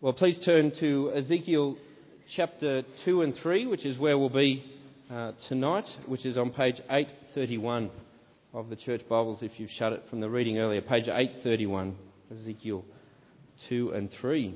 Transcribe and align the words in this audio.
Well, 0.00 0.12
please 0.12 0.38
turn 0.44 0.72
to 0.80 1.12
Ezekiel 1.14 1.76
chapter 2.36 2.82
2 3.04 3.22
and 3.22 3.34
3, 3.36 3.66
which 3.68 3.86
is 3.86 3.96
where 3.96 4.18
we'll 4.18 4.28
be 4.28 4.62
uh, 5.10 5.32
tonight, 5.48 5.88
which 6.06 6.26
is 6.26 6.36
on 6.36 6.50
page 6.50 6.80
831 6.90 7.90
of 8.52 8.68
the 8.68 8.76
church 8.76 9.00
Bibles 9.08 9.42
if 9.42 9.52
you've 9.58 9.70
shut 9.70 9.92
it 9.92 10.02
from 10.10 10.20
the 10.20 10.28
reading 10.28 10.58
earlier. 10.58 10.82
Page 10.82 11.04
831, 11.04 11.96
Ezekiel 12.30 12.84
2 13.68 13.92
and 13.92 14.10
3. 14.20 14.54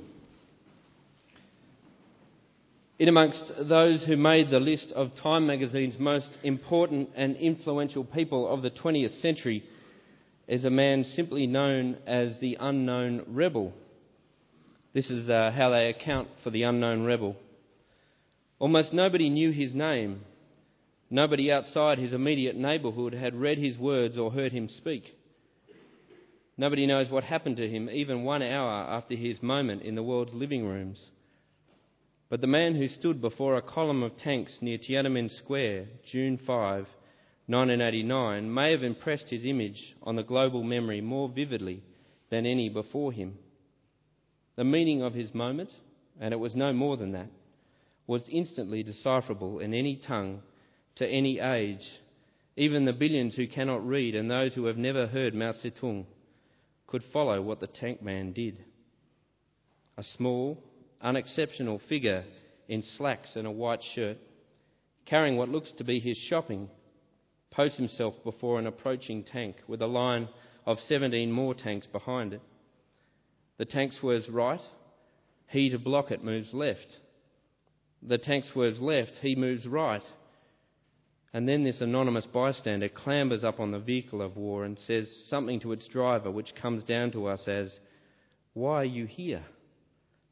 In 2.98 3.08
amongst 3.08 3.52
those 3.68 4.04
who 4.04 4.16
made 4.16 4.50
the 4.50 4.60
list 4.60 4.92
of 4.92 5.14
Time 5.22 5.46
magazine's 5.46 5.98
most 5.98 6.36
important 6.42 7.10
and 7.14 7.36
influential 7.36 8.04
people 8.04 8.52
of 8.52 8.62
the 8.62 8.70
20th 8.70 9.18
century 9.22 9.64
is 10.46 10.64
a 10.64 10.70
man 10.70 11.04
simply 11.04 11.46
known 11.46 11.96
as 12.06 12.38
the 12.40 12.58
Unknown 12.60 13.24
Rebel. 13.28 13.72
This 14.98 15.10
is 15.10 15.30
uh, 15.30 15.52
how 15.54 15.70
they 15.70 15.90
account 15.90 16.26
for 16.42 16.50
the 16.50 16.64
unknown 16.64 17.04
rebel. 17.04 17.36
Almost 18.58 18.92
nobody 18.92 19.30
knew 19.30 19.52
his 19.52 19.72
name. 19.72 20.22
Nobody 21.08 21.52
outside 21.52 21.98
his 21.98 22.12
immediate 22.12 22.56
neighbourhood 22.56 23.14
had 23.14 23.36
read 23.36 23.58
his 23.58 23.78
words 23.78 24.18
or 24.18 24.32
heard 24.32 24.50
him 24.50 24.68
speak. 24.68 25.04
Nobody 26.56 26.84
knows 26.84 27.10
what 27.10 27.22
happened 27.22 27.58
to 27.58 27.68
him 27.68 27.88
even 27.88 28.24
one 28.24 28.42
hour 28.42 28.72
after 28.72 29.14
his 29.14 29.40
moment 29.40 29.82
in 29.82 29.94
the 29.94 30.02
world's 30.02 30.34
living 30.34 30.66
rooms. 30.66 31.00
But 32.28 32.40
the 32.40 32.48
man 32.48 32.74
who 32.74 32.88
stood 32.88 33.20
before 33.20 33.54
a 33.54 33.62
column 33.62 34.02
of 34.02 34.16
tanks 34.16 34.58
near 34.60 34.78
Tiananmen 34.78 35.30
Square, 35.30 35.86
June 36.10 36.38
5, 36.38 36.48
1989, 37.46 38.52
may 38.52 38.72
have 38.72 38.82
impressed 38.82 39.30
his 39.30 39.44
image 39.44 39.94
on 40.02 40.16
the 40.16 40.24
global 40.24 40.64
memory 40.64 41.00
more 41.00 41.28
vividly 41.28 41.84
than 42.30 42.46
any 42.46 42.68
before 42.68 43.12
him. 43.12 43.38
The 44.58 44.64
meaning 44.64 45.02
of 45.02 45.14
his 45.14 45.32
moment, 45.32 45.70
and 46.20 46.34
it 46.34 46.36
was 46.36 46.56
no 46.56 46.72
more 46.72 46.96
than 46.96 47.12
that, 47.12 47.28
was 48.08 48.28
instantly 48.28 48.82
decipherable 48.82 49.60
in 49.60 49.72
any 49.72 49.94
tongue, 49.94 50.42
to 50.96 51.06
any 51.06 51.38
age. 51.38 51.88
Even 52.56 52.84
the 52.84 52.92
billions 52.92 53.36
who 53.36 53.46
cannot 53.46 53.86
read 53.86 54.16
and 54.16 54.28
those 54.28 54.54
who 54.54 54.64
have 54.64 54.76
never 54.76 55.06
heard 55.06 55.32
Mao 55.32 55.52
Zedong 55.52 56.06
could 56.88 57.04
follow 57.12 57.40
what 57.40 57.60
the 57.60 57.68
tank 57.68 58.02
man 58.02 58.32
did. 58.32 58.58
A 59.96 60.02
small, 60.02 60.60
unexceptional 61.00 61.80
figure 61.88 62.24
in 62.66 62.82
slacks 62.82 63.36
and 63.36 63.46
a 63.46 63.52
white 63.52 63.84
shirt, 63.94 64.16
carrying 65.06 65.36
what 65.36 65.50
looks 65.50 65.70
to 65.74 65.84
be 65.84 66.00
his 66.00 66.16
shopping, 66.16 66.68
posts 67.52 67.78
himself 67.78 68.16
before 68.24 68.58
an 68.58 68.66
approaching 68.66 69.22
tank 69.22 69.54
with 69.68 69.82
a 69.82 69.86
line 69.86 70.28
of 70.66 70.80
17 70.80 71.30
more 71.30 71.54
tanks 71.54 71.86
behind 71.86 72.32
it. 72.32 72.40
The 73.58 73.64
tank 73.64 73.92
swerves 73.92 74.28
right, 74.28 74.60
he 75.48 75.70
to 75.70 75.78
block 75.78 76.10
it 76.10 76.24
moves 76.24 76.54
left. 76.54 76.96
The 78.02 78.18
tank 78.18 78.44
swerves 78.44 78.80
left, 78.80 79.18
he 79.20 79.34
moves 79.34 79.66
right. 79.66 80.02
And 81.32 81.48
then 81.48 81.64
this 81.64 81.80
anonymous 81.80 82.26
bystander 82.26 82.88
clambers 82.88 83.44
up 83.44 83.60
on 83.60 83.70
the 83.70 83.78
vehicle 83.78 84.22
of 84.22 84.36
war 84.36 84.64
and 84.64 84.78
says 84.78 85.24
something 85.28 85.60
to 85.60 85.72
its 85.72 85.86
driver, 85.88 86.30
which 86.30 86.54
comes 86.54 86.84
down 86.84 87.10
to 87.12 87.26
us 87.26 87.46
as, 87.48 87.78
Why 88.54 88.82
are 88.82 88.84
you 88.84 89.06
here? 89.06 89.44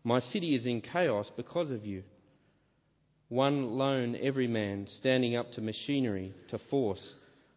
My 0.05 0.21
city 0.21 0.55
is 0.55 0.67
in 0.67 0.81
chaos 0.81 1.31
because 1.37 1.71
of 1.71 1.85
you. 1.85 2.05
One 3.29 3.77
lone 3.77 4.17
everyman 4.23 4.87
standing 4.87 5.35
up 5.35 5.51
to 5.53 5.61
machinery, 5.61 6.33
to 6.49 6.59
force, 6.71 7.17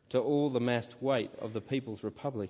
to 0.09 0.19
all 0.19 0.49
the 0.49 0.59
massed 0.59 0.95
weight 0.99 1.29
of 1.39 1.53
the 1.53 1.61
People's 1.61 2.03
Republic. 2.03 2.49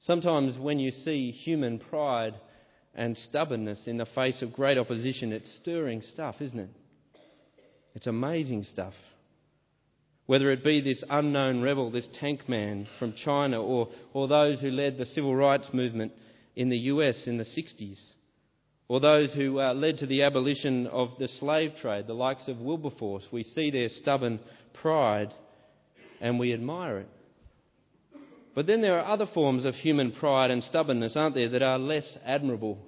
Sometimes 0.00 0.58
when 0.58 0.78
you 0.78 0.90
see 0.90 1.30
human 1.30 1.78
pride 1.78 2.34
and 2.94 3.16
stubbornness 3.16 3.86
in 3.86 3.96
the 3.96 4.06
face 4.06 4.42
of 4.42 4.52
great 4.52 4.78
opposition, 4.78 5.32
it's 5.32 5.58
stirring 5.60 6.02
stuff, 6.02 6.36
isn't 6.40 6.58
it? 6.58 6.70
It's 7.94 8.06
amazing 8.06 8.64
stuff. 8.64 8.94
Whether 10.26 10.50
it 10.50 10.64
be 10.64 10.80
this 10.80 11.04
unknown 11.08 11.62
rebel, 11.62 11.90
this 11.90 12.08
tank 12.20 12.48
man 12.48 12.88
from 12.98 13.14
China, 13.14 13.62
or, 13.62 13.88
or 14.12 14.28
those 14.28 14.60
who 14.60 14.70
led 14.70 14.98
the 14.98 15.06
civil 15.06 15.34
rights 15.34 15.70
movement 15.72 16.12
in 16.56 16.68
the 16.68 16.78
US 16.78 17.26
in 17.26 17.38
the 17.38 17.44
60s, 17.44 18.00
or 18.88 19.00
those 19.00 19.32
who 19.34 19.60
uh, 19.60 19.74
led 19.74 19.98
to 19.98 20.06
the 20.06 20.22
abolition 20.22 20.86
of 20.88 21.10
the 21.18 21.28
slave 21.28 21.72
trade, 21.80 22.06
the 22.06 22.14
likes 22.14 22.48
of 22.48 22.58
Wilberforce, 22.58 23.26
we 23.32 23.42
see 23.42 23.70
their 23.70 23.88
stubborn 23.88 24.40
pride 24.74 25.32
and 26.20 26.38
we 26.38 26.52
admire 26.52 26.98
it. 26.98 27.08
But 28.56 28.66
then 28.66 28.80
there 28.80 28.98
are 28.98 29.12
other 29.12 29.26
forms 29.26 29.66
of 29.66 29.74
human 29.74 30.12
pride 30.12 30.50
and 30.50 30.64
stubbornness, 30.64 31.14
aren't 31.14 31.34
there, 31.34 31.50
that 31.50 31.62
are 31.62 31.78
less 31.78 32.16
admirable 32.24 32.78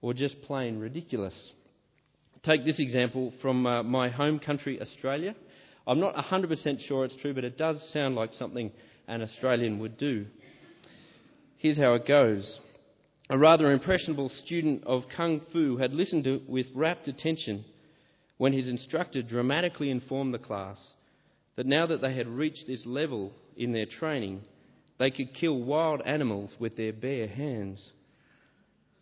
or 0.00 0.14
just 0.14 0.40
plain 0.42 0.78
ridiculous. 0.78 1.34
Take 2.44 2.64
this 2.64 2.78
example 2.78 3.32
from 3.42 3.66
uh, 3.66 3.82
my 3.82 4.10
home 4.10 4.38
country, 4.38 4.80
Australia. 4.80 5.34
I'm 5.88 5.98
not 5.98 6.14
100% 6.14 6.80
sure 6.86 7.04
it's 7.04 7.16
true, 7.16 7.34
but 7.34 7.42
it 7.42 7.58
does 7.58 7.84
sound 7.92 8.14
like 8.14 8.32
something 8.32 8.70
an 9.08 9.22
Australian 9.22 9.80
would 9.80 9.98
do. 9.98 10.26
Here's 11.56 11.76
how 11.76 11.94
it 11.94 12.06
goes. 12.06 12.60
A 13.28 13.36
rather 13.36 13.72
impressionable 13.72 14.28
student 14.28 14.84
of 14.86 15.02
Kung 15.16 15.40
Fu 15.52 15.78
had 15.78 15.94
listened 15.94 16.22
to 16.24 16.42
with 16.46 16.66
rapt 16.76 17.08
attention 17.08 17.64
when 18.38 18.52
his 18.52 18.68
instructor 18.68 19.20
dramatically 19.20 19.90
informed 19.90 20.32
the 20.32 20.38
class 20.38 20.78
that 21.56 21.66
now 21.66 21.88
that 21.88 22.00
they 22.00 22.14
had 22.14 22.28
reached 22.28 22.68
this 22.68 22.86
level 22.86 23.32
in 23.56 23.72
their 23.72 23.86
training, 23.86 24.42
they 25.00 25.10
could 25.10 25.32
kill 25.32 25.58
wild 25.58 26.02
animals 26.04 26.54
with 26.60 26.76
their 26.76 26.92
bare 26.92 27.26
hands. 27.26 27.90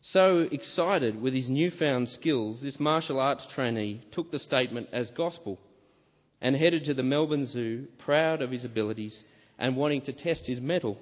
So 0.01 0.47
excited 0.51 1.21
with 1.21 1.35
his 1.35 1.49
newfound 1.49 2.09
skills, 2.09 2.61
this 2.63 2.79
martial 2.79 3.19
arts 3.19 3.45
trainee 3.53 4.05
took 4.13 4.31
the 4.31 4.39
statement 4.39 4.89
as 4.93 5.11
gospel 5.11 5.59
and 6.41 6.55
headed 6.55 6.85
to 6.85 6.95
the 6.95 7.03
Melbourne 7.03 7.47
Zoo, 7.47 7.89
proud 7.99 8.43
of 8.43 8.53
his 8.53 8.65
abilities 8.65 9.21
and 9.59 9.77
wanting 9.77 10.03
to 10.03 10.13
test 10.13 10.47
his 10.47 10.61
mettle. 10.61 10.99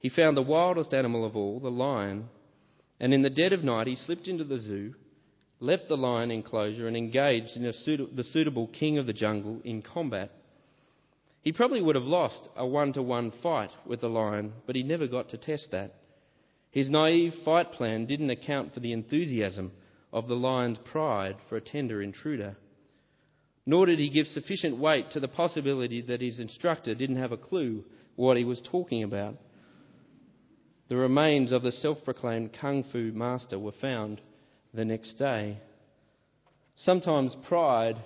He 0.00 0.08
found 0.08 0.36
the 0.36 0.42
wildest 0.42 0.92
animal 0.92 1.24
of 1.24 1.36
all, 1.36 1.60
the 1.60 1.70
lion, 1.70 2.28
and 2.98 3.14
in 3.14 3.22
the 3.22 3.30
dead 3.30 3.52
of 3.52 3.62
night 3.62 3.86
he 3.86 3.94
slipped 3.94 4.26
into 4.26 4.42
the 4.42 4.58
zoo, 4.58 4.94
left 5.60 5.86
the 5.88 5.96
lion 5.96 6.32
enclosure, 6.32 6.88
and 6.88 6.96
engaged 6.96 7.56
in 7.56 7.62
the 7.62 8.24
suitable 8.24 8.66
king 8.66 8.98
of 8.98 9.06
the 9.06 9.12
jungle 9.12 9.60
in 9.64 9.82
combat. 9.82 10.32
He 11.44 11.52
probably 11.52 11.82
would 11.82 11.94
have 11.94 12.04
lost 12.04 12.48
a 12.56 12.66
one 12.66 12.94
to 12.94 13.02
one 13.02 13.30
fight 13.42 13.70
with 13.86 14.00
the 14.00 14.08
lion, 14.08 14.54
but 14.66 14.74
he 14.74 14.82
never 14.82 15.06
got 15.06 15.28
to 15.28 15.36
test 15.36 15.70
that. 15.72 15.94
His 16.70 16.88
naive 16.88 17.34
fight 17.44 17.72
plan 17.72 18.06
didn't 18.06 18.30
account 18.30 18.72
for 18.72 18.80
the 18.80 18.92
enthusiasm 18.92 19.70
of 20.10 20.26
the 20.26 20.36
lion's 20.36 20.78
pride 20.78 21.36
for 21.48 21.56
a 21.56 21.60
tender 21.60 22.00
intruder. 22.00 22.56
Nor 23.66 23.84
did 23.86 23.98
he 23.98 24.08
give 24.08 24.26
sufficient 24.26 24.78
weight 24.78 25.10
to 25.10 25.20
the 25.20 25.28
possibility 25.28 26.00
that 26.00 26.22
his 26.22 26.40
instructor 26.40 26.94
didn't 26.94 27.16
have 27.16 27.32
a 27.32 27.36
clue 27.36 27.84
what 28.16 28.38
he 28.38 28.44
was 28.44 28.62
talking 28.62 29.02
about. 29.02 29.36
The 30.88 30.96
remains 30.96 31.52
of 31.52 31.62
the 31.62 31.72
self 31.72 31.98
proclaimed 32.04 32.54
Kung 32.58 32.84
Fu 32.84 33.12
master 33.12 33.58
were 33.58 33.72
found 33.72 34.22
the 34.72 34.84
next 34.84 35.14
day. 35.18 35.58
Sometimes 36.76 37.36
pride 37.46 37.96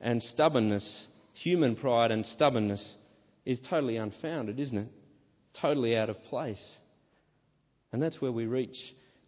and 0.00 0.22
stubbornness 0.22 1.06
human 1.42 1.76
pride 1.76 2.10
and 2.10 2.26
stubbornness 2.26 2.94
is 3.44 3.60
totally 3.68 3.96
unfounded, 3.96 4.58
isn't 4.58 4.78
it? 4.78 4.88
Totally 5.60 5.96
out 5.96 6.10
of 6.10 6.22
place. 6.24 6.62
And 7.92 8.02
that's 8.02 8.20
where 8.20 8.32
we 8.32 8.46
reach 8.46 8.76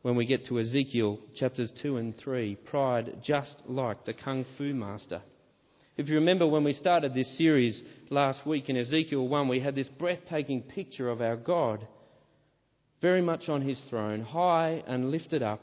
when 0.02 0.16
we 0.16 0.26
get 0.26 0.46
to 0.46 0.58
Ezekiel 0.58 1.18
chapters 1.36 1.72
2 1.82 1.96
and 1.98 2.16
3 2.16 2.56
pride 2.56 3.18
just 3.22 3.62
like 3.66 4.04
the 4.04 4.12
Kung 4.12 4.44
Fu 4.56 4.74
master. 4.74 5.22
If 5.96 6.08
you 6.08 6.16
remember 6.16 6.46
when 6.46 6.64
we 6.64 6.72
started 6.72 7.14
this 7.14 7.36
series 7.36 7.82
last 8.08 8.46
week 8.46 8.68
in 8.68 8.76
Ezekiel 8.76 9.28
1, 9.28 9.48
we 9.48 9.60
had 9.60 9.74
this 9.74 9.88
breathtaking 9.88 10.62
picture 10.62 11.10
of 11.10 11.20
our 11.20 11.36
God, 11.36 11.86
very 13.02 13.22
much 13.22 13.48
on 13.48 13.62
his 13.62 13.80
throne, 13.90 14.22
high 14.22 14.82
and 14.86 15.10
lifted 15.10 15.42
up, 15.42 15.60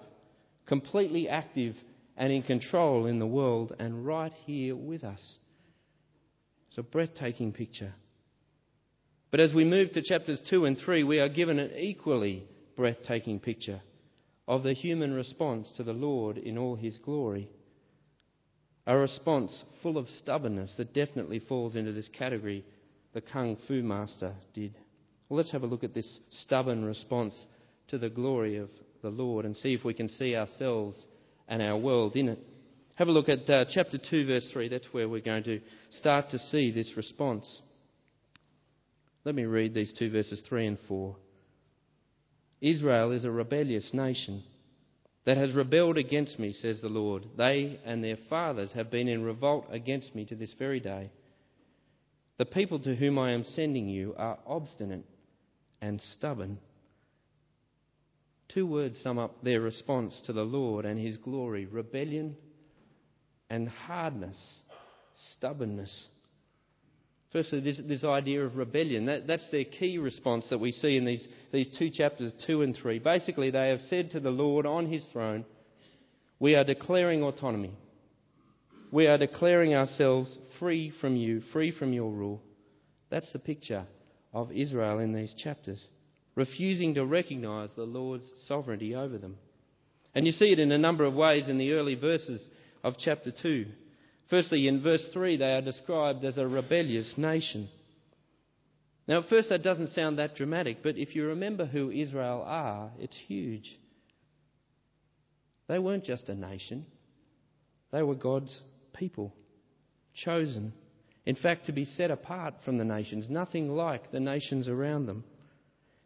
completely 0.66 1.28
active 1.28 1.76
and 2.16 2.32
in 2.32 2.44
control 2.44 3.06
in 3.06 3.20
the 3.20 3.28
world, 3.28 3.76
and 3.80 4.06
right 4.06 4.34
here 4.46 4.76
with 4.76 5.04
us. 5.04 5.38
It's 6.78 6.86
a 6.86 6.92
breathtaking 6.92 7.54
picture. 7.54 7.96
But 9.32 9.40
as 9.40 9.52
we 9.52 9.66
move 9.66 9.92
to 9.94 10.04
chapters 10.04 10.40
2 10.48 10.66
and 10.66 10.78
3, 10.78 11.04
we 11.04 11.18
are 11.20 11.28
given 11.28 11.58
an 11.58 11.72
equally 11.76 12.46
breathtaking 12.76 13.40
picture 13.40 13.82
of 14.48 14.62
the 14.62 14.74
human 14.74 15.12
response 15.12 15.72
to 15.78 15.84
the 15.84 15.94
Lord 15.94 16.38
in 16.38 16.56
all 16.56 16.76
his 16.76 16.96
glory. 17.00 17.50
A 18.86 18.96
response 18.96 19.64
full 19.82 19.98
of 19.98 20.08
stubbornness 20.08 20.76
that 20.78 20.94
definitely 20.94 21.40
falls 21.40 21.76
into 21.76 21.94
this 21.94 22.10
category 22.10 22.64
the 23.14 23.22
Kung 23.22 23.58
Fu 23.68 23.82
master 23.82 24.36
did. 24.54 24.76
Well, 25.28 25.38
let's 25.38 25.52
have 25.54 25.64
a 25.64 25.68
look 25.68 25.84
at 25.84 25.96
this 25.96 26.20
stubborn 26.30 26.86
response 26.86 27.48
to 27.88 27.98
the 27.98 28.12
glory 28.12 28.58
of 28.58 28.70
the 29.02 29.10
Lord 29.10 29.46
and 29.46 29.58
see 29.58 29.74
if 29.74 29.84
we 29.84 29.96
can 29.96 30.10
see 30.10 30.36
ourselves 30.36 31.04
and 31.48 31.60
our 31.60 31.78
world 31.78 32.16
in 32.16 32.30
it. 32.30 32.40
Have 32.98 33.10
a 33.10 33.12
look 33.12 33.30
at 33.30 33.48
uh, 33.48 33.66
chapter 33.70 34.00
2, 34.00 34.26
verse 34.26 34.50
3. 34.52 34.70
That's 34.70 34.92
where 34.92 35.08
we're 35.08 35.22
going 35.22 35.44
to 35.44 35.62
start 35.92 36.32
to 36.32 36.40
see 36.40 36.72
this 36.72 36.94
response. 36.98 37.62
Let 39.24 39.36
me 39.36 39.46
read 39.46 39.76
these 39.76 39.94
two 39.94 40.10
verses 40.10 40.42
3 40.50 40.66
and 40.66 40.78
4. 40.88 41.16
Israel 42.60 43.12
is 43.12 43.24
a 43.24 43.30
rebellious 43.30 43.92
nation, 43.94 44.44
that 45.26 45.38
has 45.38 45.54
rebelled 45.54 46.00
against 46.00 46.40
me, 46.40 46.54
says 46.54 46.82
the 46.82 46.88
Lord. 46.88 47.26
They 47.38 47.80
and 47.86 48.04
their 48.04 48.18
fathers 48.32 48.72
have 48.72 48.90
been 48.90 49.08
in 49.08 49.22
revolt 49.22 49.68
against 49.70 50.16
me 50.16 50.26
to 50.26 50.36
this 50.36 50.54
very 50.58 50.80
day. 50.80 51.12
The 52.40 52.46
people 52.46 52.80
to 52.80 52.96
whom 52.96 53.20
I 53.20 53.34
am 53.34 53.44
sending 53.44 53.88
you 53.90 54.16
are 54.18 54.40
obstinate 54.48 55.06
and 55.82 56.02
stubborn. 56.02 56.58
Two 58.52 58.66
words 58.66 59.00
sum 59.04 59.20
up 59.20 59.44
their 59.44 59.62
response 59.62 60.20
to 60.26 60.34
the 60.34 60.42
Lord 60.42 60.84
and 60.84 60.98
his 60.98 61.18
glory 61.18 61.68
rebellion 61.68 62.38
and 63.50 63.70
hardness, 63.70 64.38
stubbornness. 65.34 66.08
Firstly, 67.32 67.60
this, 67.60 67.82
this 67.86 68.04
idea 68.04 68.46
of 68.46 68.56
rebellion. 68.56 69.06
That, 69.06 69.28
that's 69.28 69.50
their 69.52 69.66
key 69.66 69.98
response 69.98 70.48
that 70.50 70.60
we 70.60 70.72
see 70.72 70.98
in 70.98 71.06
these, 71.06 71.28
these 71.52 71.70
two 71.78 71.90
chapters, 71.90 72.34
2 72.46 72.62
and 72.62 72.76
3. 72.76 73.00
Basically, 73.00 73.52
they 73.52 73.70
have 73.70 73.82
said 73.90 74.12
to 74.12 74.20
the 74.20 74.30
Lord 74.30 74.66
on 74.66 74.92
his 74.92 75.06
throne, 75.12 75.46
We 76.40 76.56
are 76.56 76.64
declaring 76.64 77.24
autonomy. 77.24 77.76
We 78.92 79.08
are 79.08 79.18
declaring 79.18 79.76
ourselves 79.76 80.38
free 80.60 80.94
from 81.02 81.18
you, 81.18 81.42
free 81.52 81.72
from 81.72 81.92
your 81.92 82.12
rule. 82.12 82.42
That's 83.10 83.32
the 83.34 83.40
picture 83.40 83.86
of 84.34 84.52
Israel 84.52 85.00
in 85.00 85.14
these 85.14 85.34
chapters, 85.38 85.86
refusing 86.36 86.94
to 86.96 87.06
recognize 87.06 87.70
the 87.76 87.84
Lord's 87.84 88.32
sovereignty 88.46 88.96
over 88.96 89.18
them. 89.18 89.38
And 90.16 90.26
you 90.26 90.32
see 90.32 90.54
it 90.54 90.60
in 90.60 90.72
a 90.72 90.78
number 90.78 91.04
of 91.04 91.14
ways 91.14 91.50
in 91.50 91.58
the 91.58 91.74
early 91.74 91.96
verses 91.96 92.48
of 92.84 92.96
chapter 92.98 93.32
2. 93.32 93.66
Firstly, 94.30 94.68
in 94.68 94.84
verse 94.84 95.10
3, 95.14 95.38
they 95.38 95.54
are 95.54 95.62
described 95.62 96.26
as 96.26 96.38
a 96.38 96.48
rebellious 96.48 97.14
nation. 97.18 97.70
Now, 99.08 99.20
at 99.20 99.30
first, 99.30 99.50
that 99.50 99.64
doesn't 99.64 99.90
sound 99.90 100.20
that 100.20 100.36
dramatic, 100.36 100.84
but 100.84 100.98
if 100.98 101.16
you 101.16 101.28
remember 101.28 101.66
who 101.66 101.90
Israel 101.90 102.44
are, 102.46 102.92
it's 103.00 103.18
huge. 103.28 103.78
They 105.68 105.80
weren't 105.80 106.04
just 106.04 106.30
a 106.30 106.36
nation, 106.36 106.86
they 107.92 108.02
were 108.02 108.16
God's 108.16 108.60
people, 108.94 109.34
chosen. 110.14 110.74
In 111.26 111.36
fact, 111.36 111.66
to 111.66 111.74
be 111.74 111.84
set 111.84 112.10
apart 112.10 112.56
from 112.64 112.78
the 112.78 112.86
nations, 112.86 113.30
nothing 113.30 113.70
like 113.70 114.12
the 114.12 114.20
nations 114.20 114.70
around 114.70 115.08
them. 115.08 115.26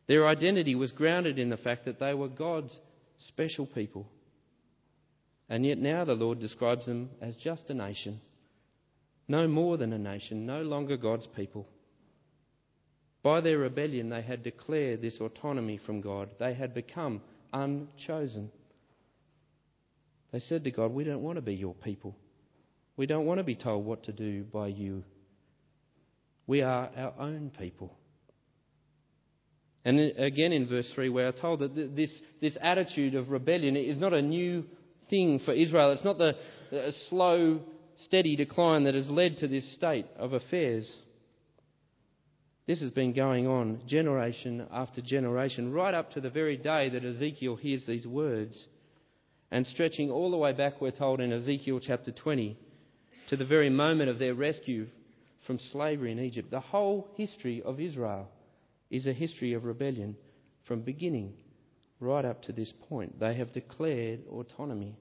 Their 0.07 0.27
identity 0.27 0.73
was 0.73 0.91
grounded 0.91 1.37
in 1.37 1.49
the 1.49 1.57
fact 1.57 1.85
that 1.85 1.99
they 1.99 2.13
were 2.13 2.27
God's 2.27 2.75
special 3.27 3.67
people. 3.67 4.07
And 5.51 5.65
yet 5.65 5.79
now 5.79 6.05
the 6.05 6.13
Lord 6.13 6.39
describes 6.39 6.85
them 6.85 7.09
as 7.21 7.35
just 7.35 7.69
a 7.69 7.73
nation, 7.73 8.21
no 9.27 9.49
more 9.49 9.75
than 9.75 9.91
a 9.91 9.99
nation, 9.99 10.45
no 10.45 10.61
longer 10.61 10.95
God's 10.95 11.27
people. 11.35 11.67
By 13.21 13.41
their 13.41 13.57
rebellion, 13.57 14.07
they 14.07 14.21
had 14.21 14.43
declared 14.43 15.01
this 15.01 15.19
autonomy 15.19 15.77
from 15.85 15.99
God. 15.99 16.29
They 16.39 16.53
had 16.53 16.73
become 16.73 17.21
unchosen. 17.51 18.49
They 20.31 20.39
said 20.39 20.63
to 20.63 20.71
God, 20.71 20.93
We 20.93 21.03
don't 21.03 21.21
want 21.21 21.35
to 21.35 21.41
be 21.41 21.53
your 21.53 21.75
people. 21.75 22.15
We 22.95 23.05
don't 23.05 23.25
want 23.25 23.39
to 23.39 23.43
be 23.43 23.55
told 23.55 23.85
what 23.85 24.03
to 24.03 24.13
do 24.13 24.45
by 24.45 24.67
you. 24.67 25.03
We 26.47 26.61
are 26.61 26.89
our 26.95 27.13
own 27.19 27.51
people. 27.59 27.93
And 29.83 29.99
again 30.17 30.53
in 30.53 30.69
verse 30.69 30.89
3, 30.95 31.09
we 31.09 31.23
are 31.23 31.33
told 31.33 31.59
that 31.59 31.75
this, 31.93 32.11
this 32.39 32.57
attitude 32.61 33.15
of 33.15 33.31
rebellion 33.31 33.75
is 33.75 33.99
not 33.99 34.13
a 34.13 34.21
new 34.21 34.63
thing 35.09 35.39
for 35.39 35.53
Israel. 35.53 35.91
It's 35.91 36.03
not 36.03 36.17
the 36.17 36.35
slow, 37.09 37.61
steady 38.03 38.35
decline 38.35 38.85
that 38.85 38.95
has 38.95 39.09
led 39.09 39.37
to 39.37 39.47
this 39.47 39.73
state 39.73 40.05
of 40.17 40.33
affairs. 40.33 40.91
This 42.67 42.81
has 42.81 42.91
been 42.91 43.13
going 43.13 43.47
on 43.47 43.81
generation 43.87 44.67
after 44.71 45.01
generation, 45.01 45.73
right 45.73 45.93
up 45.93 46.11
to 46.11 46.21
the 46.21 46.29
very 46.29 46.57
day 46.57 46.89
that 46.89 47.03
Ezekiel 47.03 47.55
hears 47.55 47.85
these 47.85 48.07
words. 48.07 48.67
And 49.49 49.67
stretching 49.67 50.09
all 50.09 50.31
the 50.31 50.37
way 50.37 50.53
back, 50.53 50.79
we're 50.79 50.91
told 50.91 51.19
in 51.19 51.33
Ezekiel 51.33 51.81
chapter 51.81 52.11
20, 52.11 52.57
to 53.27 53.35
the 53.35 53.45
very 53.45 53.69
moment 53.69 54.09
of 54.09 54.19
their 54.19 54.33
rescue 54.33 54.87
from 55.45 55.59
slavery 55.59 56.11
in 56.11 56.19
Egypt. 56.19 56.51
The 56.51 56.61
whole 56.61 57.09
history 57.17 57.61
of 57.63 57.79
Israel 57.79 58.29
is 58.89 59.07
a 59.07 59.13
history 59.13 59.53
of 59.53 59.65
rebellion 59.65 60.15
from 60.65 60.81
beginning 60.81 61.33
right 62.01 62.25
up 62.25 62.41
to 62.43 62.51
this 62.51 62.73
point. 62.89 63.19
They 63.19 63.35
have 63.35 63.53
declared 63.53 64.21
autonomy. 64.29 64.97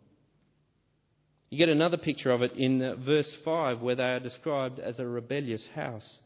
You 1.48 1.58
get 1.58 1.68
another 1.68 1.96
picture 1.96 2.30
of 2.30 2.42
it 2.42 2.52
in 2.52 2.80
uh, 2.80 2.94
verse 2.94 3.36
5, 3.44 3.80
where 3.80 3.96
they 3.96 4.04
are 4.04 4.20
described 4.20 4.78
as 4.78 5.00
a 5.00 5.06
rebellious 5.06 5.66
house. 5.74 6.20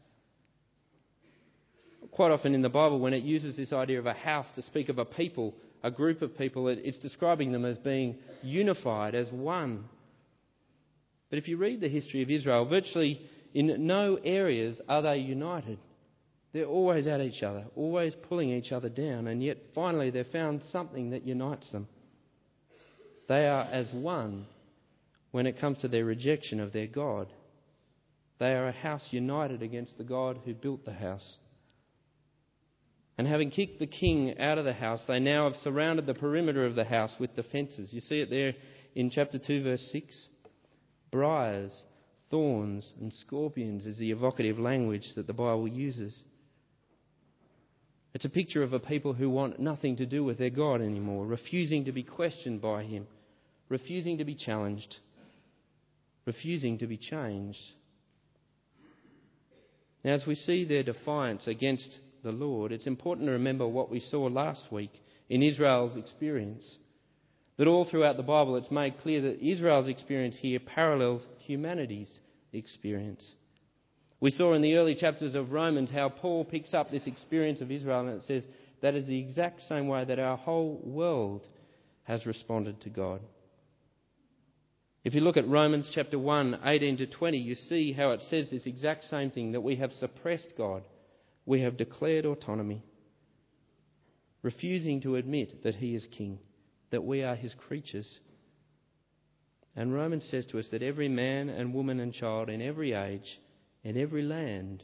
Quite 2.11 2.33
often 2.33 2.55
in 2.55 2.61
the 2.61 2.69
Bible, 2.69 2.99
when 2.99 3.15
it 3.15 3.23
uses 3.23 3.57
this 3.57 3.73
idea 3.73 3.99
of 3.99 4.07
a 4.07 4.13
house 4.13 4.47
to 4.57 4.63
speak 4.63 4.91
of 4.91 4.99
a 4.99 5.05
people, 5.05 5.55
a 5.83 5.91
group 5.91 6.21
of 6.21 6.37
people, 6.37 6.69
it's 6.69 6.99
describing 6.99 7.53
them 7.53 7.65
as 7.65 7.79
being 7.79 8.17
unified, 8.43 9.15
as 9.15 9.31
one. 9.33 9.85
But 11.31 11.39
if 11.39 11.49
you 11.49 11.57
read 11.57 11.81
the 11.81 11.89
history 11.89 12.23
of 12.23 12.31
Israel, 12.31 12.67
virtually 12.67 13.23
in 13.55 13.87
no 13.87 14.19
areas 14.23 14.81
are 14.89 15.03
they 15.03 15.17
united. 15.17 15.79
They're 16.55 16.67
always 16.67 17.09
at 17.09 17.21
each 17.21 17.43
other, 17.43 17.65
always 17.75 18.15
pulling 18.29 18.51
each 18.51 18.71
other 18.71 18.89
down, 18.89 19.27
and 19.27 19.43
yet 19.43 19.59
finally 19.75 20.11
they've 20.11 20.25
found 20.25 20.63
something 20.71 21.11
that 21.11 21.27
unites 21.27 21.69
them. 21.73 21.89
They 23.29 23.49
are 23.49 23.65
as 23.65 23.91
one 23.93 24.47
when 25.33 25.47
it 25.47 25.61
comes 25.61 25.79
to 25.79 25.89
their 25.89 26.05
rejection 26.05 26.61
of 26.61 26.73
their 26.73 26.87
God. 26.87 27.27
They 28.39 28.53
are 28.53 28.69
a 28.69 28.73
house 28.73 29.09
united 29.11 29.63
against 29.63 29.99
the 29.99 30.05
God 30.05 30.43
who 30.45 30.55
built 30.55 30.85
the 30.85 30.93
house. 30.93 31.39
And 33.19 33.27
having 33.27 33.51
kicked 33.51 33.81
the 33.81 33.89
king 33.89 34.39
out 34.39 34.59
of 34.59 34.65
the 34.65 34.73
house, 34.73 35.03
they 35.09 35.19
now 35.19 35.51
have 35.51 35.61
surrounded 35.61 36.07
the 36.07 36.15
perimeter 36.15 36.65
of 36.67 36.77
the 36.77 36.85
house 36.85 37.15
with 37.19 37.35
defences. 37.35 37.93
You 37.93 38.01
see 38.01 38.21
it 38.21 38.31
there 38.31 38.53
in 38.95 39.11
chapter 39.11 39.41
2, 39.45 39.65
verse 39.65 39.89
6. 39.91 40.29
Briars, 41.11 41.85
thorns, 42.31 42.93
and 43.01 43.13
scorpions 43.13 43.87
is 43.87 43.99
the 43.99 44.13
evocative 44.13 44.61
language 44.61 45.15
that 45.17 45.27
the 45.27 45.33
Bible 45.33 45.67
uses. 45.67 46.23
It's 48.15 48.25
a 48.25 48.31
picture 48.31 48.63
of 48.63 48.73
a 48.73 48.79
people 48.79 49.13
who 49.13 49.29
want 49.29 49.59
nothing 49.59 49.97
to 49.97 50.07
do 50.07 50.23
with 50.23 50.39
their 50.39 50.51
God 50.51 50.81
anymore, 50.81 51.27
refusing 51.27 51.85
to 51.87 51.93
be 51.93 52.05
questioned 52.05 52.63
by 52.63 52.85
Him, 52.85 53.09
refusing 53.69 54.19
to 54.19 54.25
be 54.25 54.37
challenged, 54.37 54.97
refusing 56.25 56.79
to 56.79 56.87
be 56.87 56.97
changed. 56.97 57.59
Now, 60.05 60.13
as 60.13 60.27
we 60.27 60.37
see 60.37 60.65
their 60.65 60.85
defiance 60.85 61.49
against 61.49 61.99
the 62.23 62.31
Lord, 62.31 62.71
it's 62.71 62.87
important 62.87 63.27
to 63.27 63.33
remember 63.33 63.67
what 63.67 63.91
we 63.91 63.99
saw 63.99 64.27
last 64.27 64.71
week 64.71 64.93
in 65.29 65.43
Israel's 65.43 65.97
experience. 65.97 66.79
That 67.57 67.67
all 67.67 67.85
throughout 67.85 68.17
the 68.17 68.23
Bible 68.23 68.57
it's 68.57 68.71
made 68.71 68.99
clear 68.99 69.23
that 69.23 69.45
Israel's 69.45 69.89
experience 69.89 70.37
here 70.41 70.61
parallels 70.61 71.27
humanity's 71.39 72.21
experience. 72.53 73.29
We 74.21 74.31
saw 74.31 74.55
in 74.55 74.63
the 74.63 74.77
early 74.77 74.95
chapters 74.95 75.35
of 75.35 75.53
Romans 75.53 75.91
how 75.91 76.09
Paul 76.09 76.45
picks 76.45 76.73
up 76.73 76.91
this 76.91 77.07
experience 77.07 77.61
of 77.61 77.71
Israel 77.71 78.01
and 78.01 78.21
it 78.21 78.25
says 78.25 78.47
that 78.81 78.95
is 78.95 79.07
the 79.07 79.19
exact 79.19 79.63
same 79.63 79.89
way 79.89 80.05
that 80.05 80.19
our 80.19 80.37
whole 80.37 80.81
world 80.85 81.47
has 82.05 82.27
responded 82.27 82.81
to 82.83 82.91
God. 82.91 83.21
If 85.05 85.15
you 85.15 85.21
look 85.21 85.37
at 85.37 85.47
Romans 85.49 85.91
chapter 85.95 86.19
1, 86.19 86.61
18 86.65 86.97
to 86.99 87.07
20, 87.07 87.37
you 87.37 87.55
see 87.55 87.93
how 87.93 88.13
it 88.13 88.23
says 88.31 88.49
this 88.51 88.67
exact 88.67 89.05
same 89.05 89.31
thing 89.31 89.53
that 89.53 89.61
we 89.61 89.77
have 89.77 89.93
suppressed 89.93 90.55
God. 90.57 90.83
We 91.45 91.61
have 91.61 91.77
declared 91.77 92.25
autonomy, 92.25 92.83
refusing 94.41 95.03
to 95.03 95.17
admit 95.17 95.63
that 95.63 95.75
He 95.75 95.95
is 95.95 96.07
King, 96.17 96.39
that 96.91 97.05
we 97.05 97.23
are 97.23 97.37
His 97.37 97.53
creatures. 97.53 98.09
And 99.77 99.93
Romans 99.93 100.27
says 100.31 100.47
to 100.47 100.59
us 100.59 100.69
that 100.71 100.83
every 100.83 101.09
man 101.09 101.51
and 101.51 101.75
woman 101.75 102.01
and 102.01 102.15
child 102.15 102.49
in 102.49 102.63
every 102.63 102.95
age 102.95 103.41
in 103.85 103.99
every 103.99 104.23
land 104.23 104.83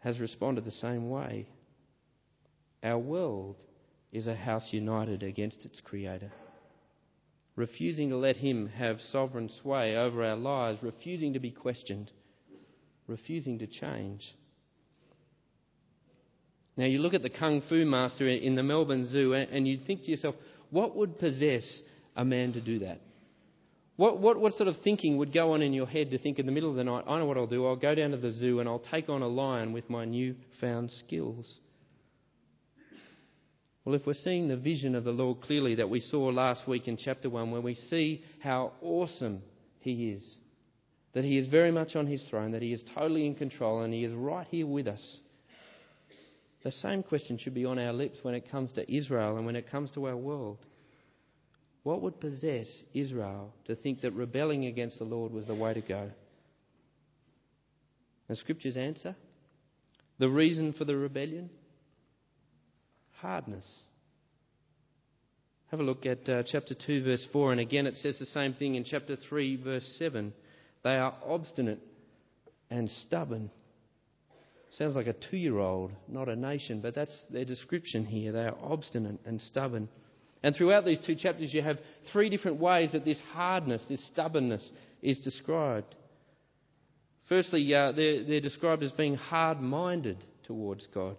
has 0.00 0.18
responded 0.20 0.64
the 0.64 0.72
same 0.72 1.08
way. 1.08 1.46
Our 2.82 2.98
world 2.98 3.56
is 4.12 4.26
a 4.26 4.34
house 4.34 4.68
united 4.72 5.22
against 5.22 5.64
its 5.64 5.80
Creator, 5.80 6.32
refusing 7.54 8.10
to 8.10 8.16
let 8.16 8.36
Him 8.36 8.66
have 8.66 9.00
sovereign 9.00 9.48
sway 9.48 9.96
over 9.96 10.24
our 10.24 10.36
lives, 10.36 10.82
refusing 10.82 11.32
to 11.32 11.40
be 11.40 11.50
questioned, 11.50 12.10
refusing 13.06 13.58
to 13.60 13.66
change. 13.66 14.34
Now, 16.76 16.84
you 16.84 16.98
look 16.98 17.14
at 17.14 17.22
the 17.22 17.30
Kung 17.30 17.62
Fu 17.68 17.86
master 17.86 18.28
in 18.28 18.54
the 18.54 18.62
Melbourne 18.62 19.06
Zoo 19.06 19.32
and 19.32 19.66
you 19.66 19.78
think 19.86 20.02
to 20.04 20.10
yourself, 20.10 20.34
what 20.70 20.94
would 20.94 21.18
possess 21.18 21.64
a 22.14 22.24
man 22.24 22.52
to 22.52 22.60
do 22.60 22.80
that? 22.80 23.00
What, 23.96 24.20
what, 24.20 24.38
what 24.38 24.52
sort 24.54 24.68
of 24.68 24.76
thinking 24.84 25.16
would 25.16 25.32
go 25.32 25.52
on 25.52 25.62
in 25.62 25.72
your 25.72 25.86
head 25.86 26.10
to 26.10 26.18
think 26.18 26.38
in 26.38 26.46
the 26.46 26.52
middle 26.52 26.68
of 26.68 26.76
the 26.76 26.84
night, 26.84 27.04
I 27.06 27.18
know 27.18 27.24
what 27.24 27.38
I'll 27.38 27.46
do, 27.46 27.66
I'll 27.66 27.76
go 27.76 27.94
down 27.94 28.10
to 28.10 28.18
the 28.18 28.32
zoo 28.32 28.60
and 28.60 28.68
I'll 28.68 28.78
take 28.78 29.08
on 29.08 29.22
a 29.22 29.28
lion 29.28 29.72
with 29.72 29.88
my 29.88 30.04
newfound 30.04 30.90
skills? 30.90 31.58
Well, 33.84 33.94
if 33.94 34.06
we're 34.06 34.14
seeing 34.14 34.48
the 34.48 34.56
vision 34.56 34.94
of 34.94 35.04
the 35.04 35.12
Lord 35.12 35.40
clearly 35.40 35.76
that 35.76 35.88
we 35.88 36.00
saw 36.00 36.26
last 36.26 36.68
week 36.68 36.88
in 36.88 36.96
chapter 36.96 37.30
1, 37.30 37.50
where 37.50 37.60
we 37.60 37.74
see 37.74 38.22
how 38.40 38.72
awesome 38.82 39.42
He 39.80 40.10
is, 40.10 40.38
that 41.14 41.24
He 41.24 41.38
is 41.38 41.46
very 41.48 41.70
much 41.70 41.96
on 41.96 42.06
His 42.06 42.22
throne, 42.28 42.50
that 42.50 42.62
He 42.62 42.72
is 42.72 42.84
totally 42.94 43.26
in 43.26 43.36
control, 43.36 43.80
and 43.80 43.94
He 43.94 44.04
is 44.04 44.12
right 44.12 44.46
here 44.50 44.66
with 44.66 44.88
us, 44.88 45.18
the 46.64 46.72
same 46.72 47.04
question 47.04 47.38
should 47.38 47.54
be 47.54 47.64
on 47.64 47.78
our 47.78 47.92
lips 47.92 48.18
when 48.22 48.34
it 48.34 48.50
comes 48.50 48.72
to 48.72 48.92
Israel 48.92 49.36
and 49.36 49.46
when 49.46 49.54
it 49.54 49.70
comes 49.70 49.92
to 49.92 50.08
our 50.08 50.16
world. 50.16 50.58
What 51.86 52.02
would 52.02 52.18
possess 52.18 52.66
Israel 52.94 53.54
to 53.66 53.76
think 53.76 54.00
that 54.00 54.10
rebelling 54.10 54.66
against 54.66 54.98
the 54.98 55.04
Lord 55.04 55.32
was 55.32 55.46
the 55.46 55.54
way 55.54 55.72
to 55.72 55.80
go? 55.80 56.10
The 58.26 58.34
Scripture's 58.34 58.76
answer 58.76 59.14
the 60.18 60.28
reason 60.28 60.72
for 60.72 60.84
the 60.84 60.96
rebellion? 60.96 61.48
Hardness. 63.20 63.64
Have 65.70 65.78
a 65.78 65.84
look 65.84 66.06
at 66.06 66.28
uh, 66.28 66.42
chapter 66.44 66.74
2, 66.74 67.04
verse 67.04 67.24
4, 67.32 67.52
and 67.52 67.60
again 67.60 67.86
it 67.86 67.98
says 67.98 68.18
the 68.18 68.26
same 68.26 68.54
thing 68.54 68.74
in 68.74 68.82
chapter 68.82 69.14
3, 69.14 69.62
verse 69.62 69.94
7. 69.96 70.32
They 70.82 70.96
are 70.96 71.14
obstinate 71.24 71.82
and 72.68 72.90
stubborn. 72.90 73.48
Sounds 74.70 74.96
like 74.96 75.06
a 75.06 75.14
two 75.30 75.36
year 75.36 75.60
old, 75.60 75.92
not 76.08 76.28
a 76.28 76.34
nation, 76.34 76.80
but 76.80 76.96
that's 76.96 77.16
their 77.30 77.44
description 77.44 78.04
here. 78.04 78.32
They 78.32 78.46
are 78.46 78.56
obstinate 78.60 79.20
and 79.24 79.40
stubborn. 79.40 79.88
And 80.46 80.54
throughout 80.54 80.84
these 80.84 81.00
two 81.04 81.16
chapters, 81.16 81.52
you 81.52 81.60
have 81.60 81.80
three 82.12 82.30
different 82.30 82.58
ways 82.58 82.92
that 82.92 83.04
this 83.04 83.18
hardness, 83.32 83.84
this 83.88 84.06
stubbornness, 84.06 84.70
is 85.02 85.18
described. 85.18 85.92
Firstly, 87.28 87.74
uh, 87.74 87.90
they're, 87.90 88.22
they're 88.22 88.40
described 88.40 88.84
as 88.84 88.92
being 88.92 89.16
hard 89.16 89.60
minded 89.60 90.18
towards 90.44 90.86
God. 90.94 91.16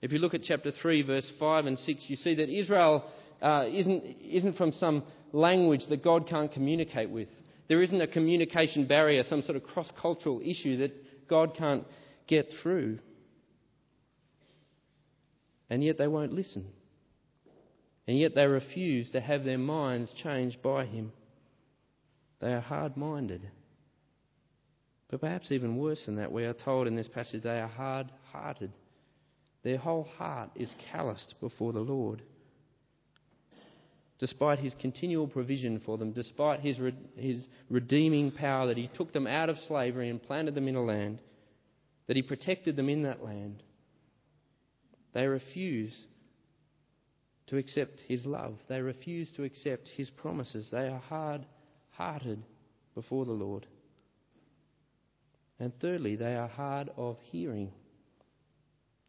If 0.00 0.12
you 0.12 0.18
look 0.18 0.32
at 0.32 0.44
chapter 0.44 0.72
3, 0.72 1.02
verse 1.02 1.30
5 1.38 1.66
and 1.66 1.78
6, 1.78 2.04
you 2.06 2.16
see 2.16 2.36
that 2.36 2.48
Israel 2.48 3.04
uh, 3.42 3.66
isn't, 3.70 4.02
isn't 4.22 4.56
from 4.56 4.72
some 4.72 5.02
language 5.34 5.82
that 5.90 6.02
God 6.02 6.26
can't 6.26 6.50
communicate 6.50 7.10
with. 7.10 7.28
There 7.68 7.82
isn't 7.82 8.00
a 8.00 8.06
communication 8.06 8.86
barrier, 8.86 9.24
some 9.24 9.42
sort 9.42 9.56
of 9.56 9.62
cross 9.62 9.90
cultural 10.00 10.40
issue 10.40 10.78
that 10.78 11.28
God 11.28 11.54
can't 11.54 11.84
get 12.26 12.48
through. 12.62 13.00
And 15.68 15.84
yet 15.84 15.98
they 15.98 16.08
won't 16.08 16.32
listen 16.32 16.68
and 18.06 18.18
yet 18.18 18.34
they 18.34 18.46
refuse 18.46 19.10
to 19.10 19.20
have 19.20 19.44
their 19.44 19.58
minds 19.58 20.12
changed 20.12 20.62
by 20.62 20.84
him. 20.84 21.12
They 22.40 22.52
are 22.52 22.60
hard 22.60 22.96
minded. 22.96 23.42
But 25.08 25.20
perhaps 25.20 25.52
even 25.52 25.76
worse 25.76 26.04
than 26.06 26.16
that, 26.16 26.32
we 26.32 26.44
are 26.44 26.52
told 26.52 26.86
in 26.86 26.96
this 26.96 27.08
passage 27.08 27.42
they 27.42 27.60
are 27.60 27.68
hard 27.68 28.10
hearted. 28.32 28.72
Their 29.62 29.78
whole 29.78 30.08
heart 30.16 30.50
is 30.54 30.70
calloused 30.90 31.34
before 31.40 31.72
the 31.72 31.80
Lord. 31.80 32.22
Despite 34.18 34.60
his 34.60 34.74
continual 34.80 35.26
provision 35.26 35.80
for 35.84 35.98
them, 35.98 36.12
despite 36.12 36.60
his, 36.60 36.78
his 37.16 37.40
redeeming 37.68 38.30
power 38.30 38.68
that 38.68 38.78
he 38.78 38.88
took 38.88 39.12
them 39.12 39.26
out 39.26 39.50
of 39.50 39.58
slavery 39.66 40.08
and 40.08 40.22
planted 40.22 40.54
them 40.54 40.68
in 40.68 40.76
a 40.76 40.82
land, 40.82 41.18
that 42.06 42.16
he 42.16 42.22
protected 42.22 42.76
them 42.76 42.88
in 42.88 43.02
that 43.02 43.24
land, 43.24 43.62
they 45.12 45.26
refuse 45.26 45.94
to 47.48 47.56
accept 47.56 48.00
his 48.08 48.26
love. 48.26 48.58
They 48.68 48.80
refuse 48.80 49.30
to 49.36 49.44
accept 49.44 49.88
his 49.96 50.10
promises. 50.10 50.68
They 50.70 50.88
are 50.88 50.98
hard 50.98 51.46
hearted 51.90 52.42
before 52.94 53.24
the 53.24 53.32
Lord. 53.32 53.66
And 55.58 55.72
thirdly, 55.80 56.16
they 56.16 56.34
are 56.34 56.48
hard 56.48 56.90
of 56.96 57.16
hearing. 57.30 57.70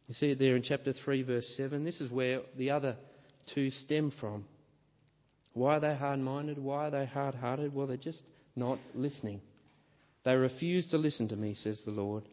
You 0.06 0.14
see 0.14 0.30
it 0.30 0.38
there 0.38 0.56
in 0.56 0.62
chapter 0.62 0.92
3, 0.92 1.22
verse 1.22 1.54
7. 1.56 1.84
This 1.84 2.00
is 2.00 2.10
where 2.10 2.40
the 2.56 2.70
other 2.70 2.96
two 3.54 3.70
stem 3.70 4.12
from. 4.18 4.46
Why 5.52 5.76
are 5.76 5.80
they 5.80 5.94
hard 5.94 6.20
minded? 6.20 6.58
Why 6.58 6.86
are 6.86 6.90
they 6.90 7.06
hard 7.06 7.34
hearted? 7.34 7.74
Well, 7.74 7.86
they're 7.86 7.96
just 7.96 8.22
not 8.56 8.78
listening. 8.94 9.40
They 10.24 10.34
refuse 10.34 10.88
to 10.90 10.98
listen 10.98 11.28
to 11.28 11.36
me, 11.36 11.54
says 11.54 11.82
the 11.84 11.90
Lord. 11.90 12.24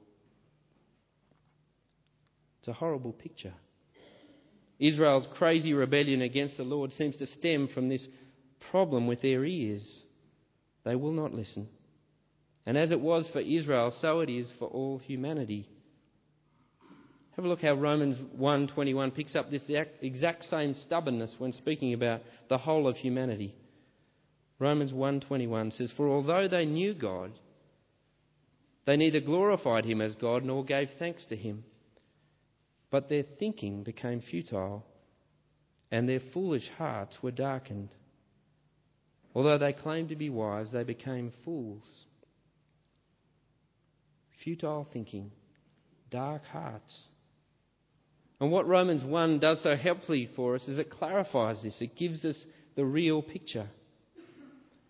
It's 2.59 2.67
a 2.67 2.73
horrible 2.73 3.13
picture. 3.13 3.53
Israel's 4.79 5.27
crazy 5.37 5.73
rebellion 5.73 6.21
against 6.21 6.57
the 6.57 6.63
Lord 6.63 6.91
seems 6.91 7.17
to 7.17 7.25
stem 7.25 7.67
from 7.67 7.89
this 7.89 8.05
problem 8.71 9.07
with 9.07 9.21
their 9.21 9.45
ears. 9.45 10.03
They 10.83 10.95
will 10.95 11.13
not 11.13 11.33
listen. 11.33 11.67
And 12.65 12.77
as 12.77 12.91
it 12.91 12.99
was 12.99 13.29
for 13.29 13.39
Israel, 13.39 13.91
so 13.91 14.19
it 14.21 14.29
is 14.29 14.51
for 14.59 14.67
all 14.67 14.97
humanity. 14.97 15.69
Have 17.35 17.45
a 17.45 17.47
look 17.47 17.61
how 17.61 17.73
Romans 17.73 18.17
1:21 18.37 19.13
picks 19.13 19.35
up 19.35 19.49
this 19.49 19.69
exact 20.01 20.45
same 20.45 20.73
stubbornness 20.73 21.35
when 21.37 21.51
speaking 21.53 21.93
about 21.93 22.21
the 22.49 22.57
whole 22.57 22.87
of 22.87 22.97
humanity. 22.97 23.53
Romans 24.57 24.93
1:21 24.93 25.71
says, 25.71 25.91
"For 25.91 26.07
although 26.07 26.47
they 26.47 26.65
knew 26.65 26.93
God, 26.93 27.33
they 28.85 28.95
neither 28.95 29.19
glorified 29.19 29.85
him 29.85 29.99
as 29.99 30.15
God 30.15 30.45
nor 30.45 30.63
gave 30.63 30.89
thanks 30.91 31.25
to 31.25 31.35
him." 31.35 31.65
But 32.91 33.09
their 33.09 33.23
thinking 33.23 33.83
became 33.83 34.21
futile, 34.21 34.85
and 35.91 36.07
their 36.07 36.21
foolish 36.33 36.69
hearts 36.77 37.17
were 37.21 37.31
darkened. 37.31 37.89
Although 39.33 39.57
they 39.57 39.73
claimed 39.73 40.09
to 40.09 40.15
be 40.15 40.29
wise, 40.29 40.71
they 40.71 40.83
became 40.83 41.33
fools. 41.43 41.83
Futile 44.43 44.87
thinking, 44.93 45.31
dark 46.09 46.43
hearts. 46.45 47.03
And 48.39 48.51
what 48.51 48.67
Romans 48.67 49.03
1 49.03 49.39
does 49.39 49.61
so 49.63 49.75
helpfully 49.75 50.29
for 50.35 50.55
us 50.55 50.67
is 50.67 50.77
it 50.77 50.89
clarifies 50.89 51.63
this, 51.63 51.81
it 51.81 51.95
gives 51.95 52.23
us 52.23 52.45
the 52.75 52.85
real 52.85 53.21
picture. 53.21 53.67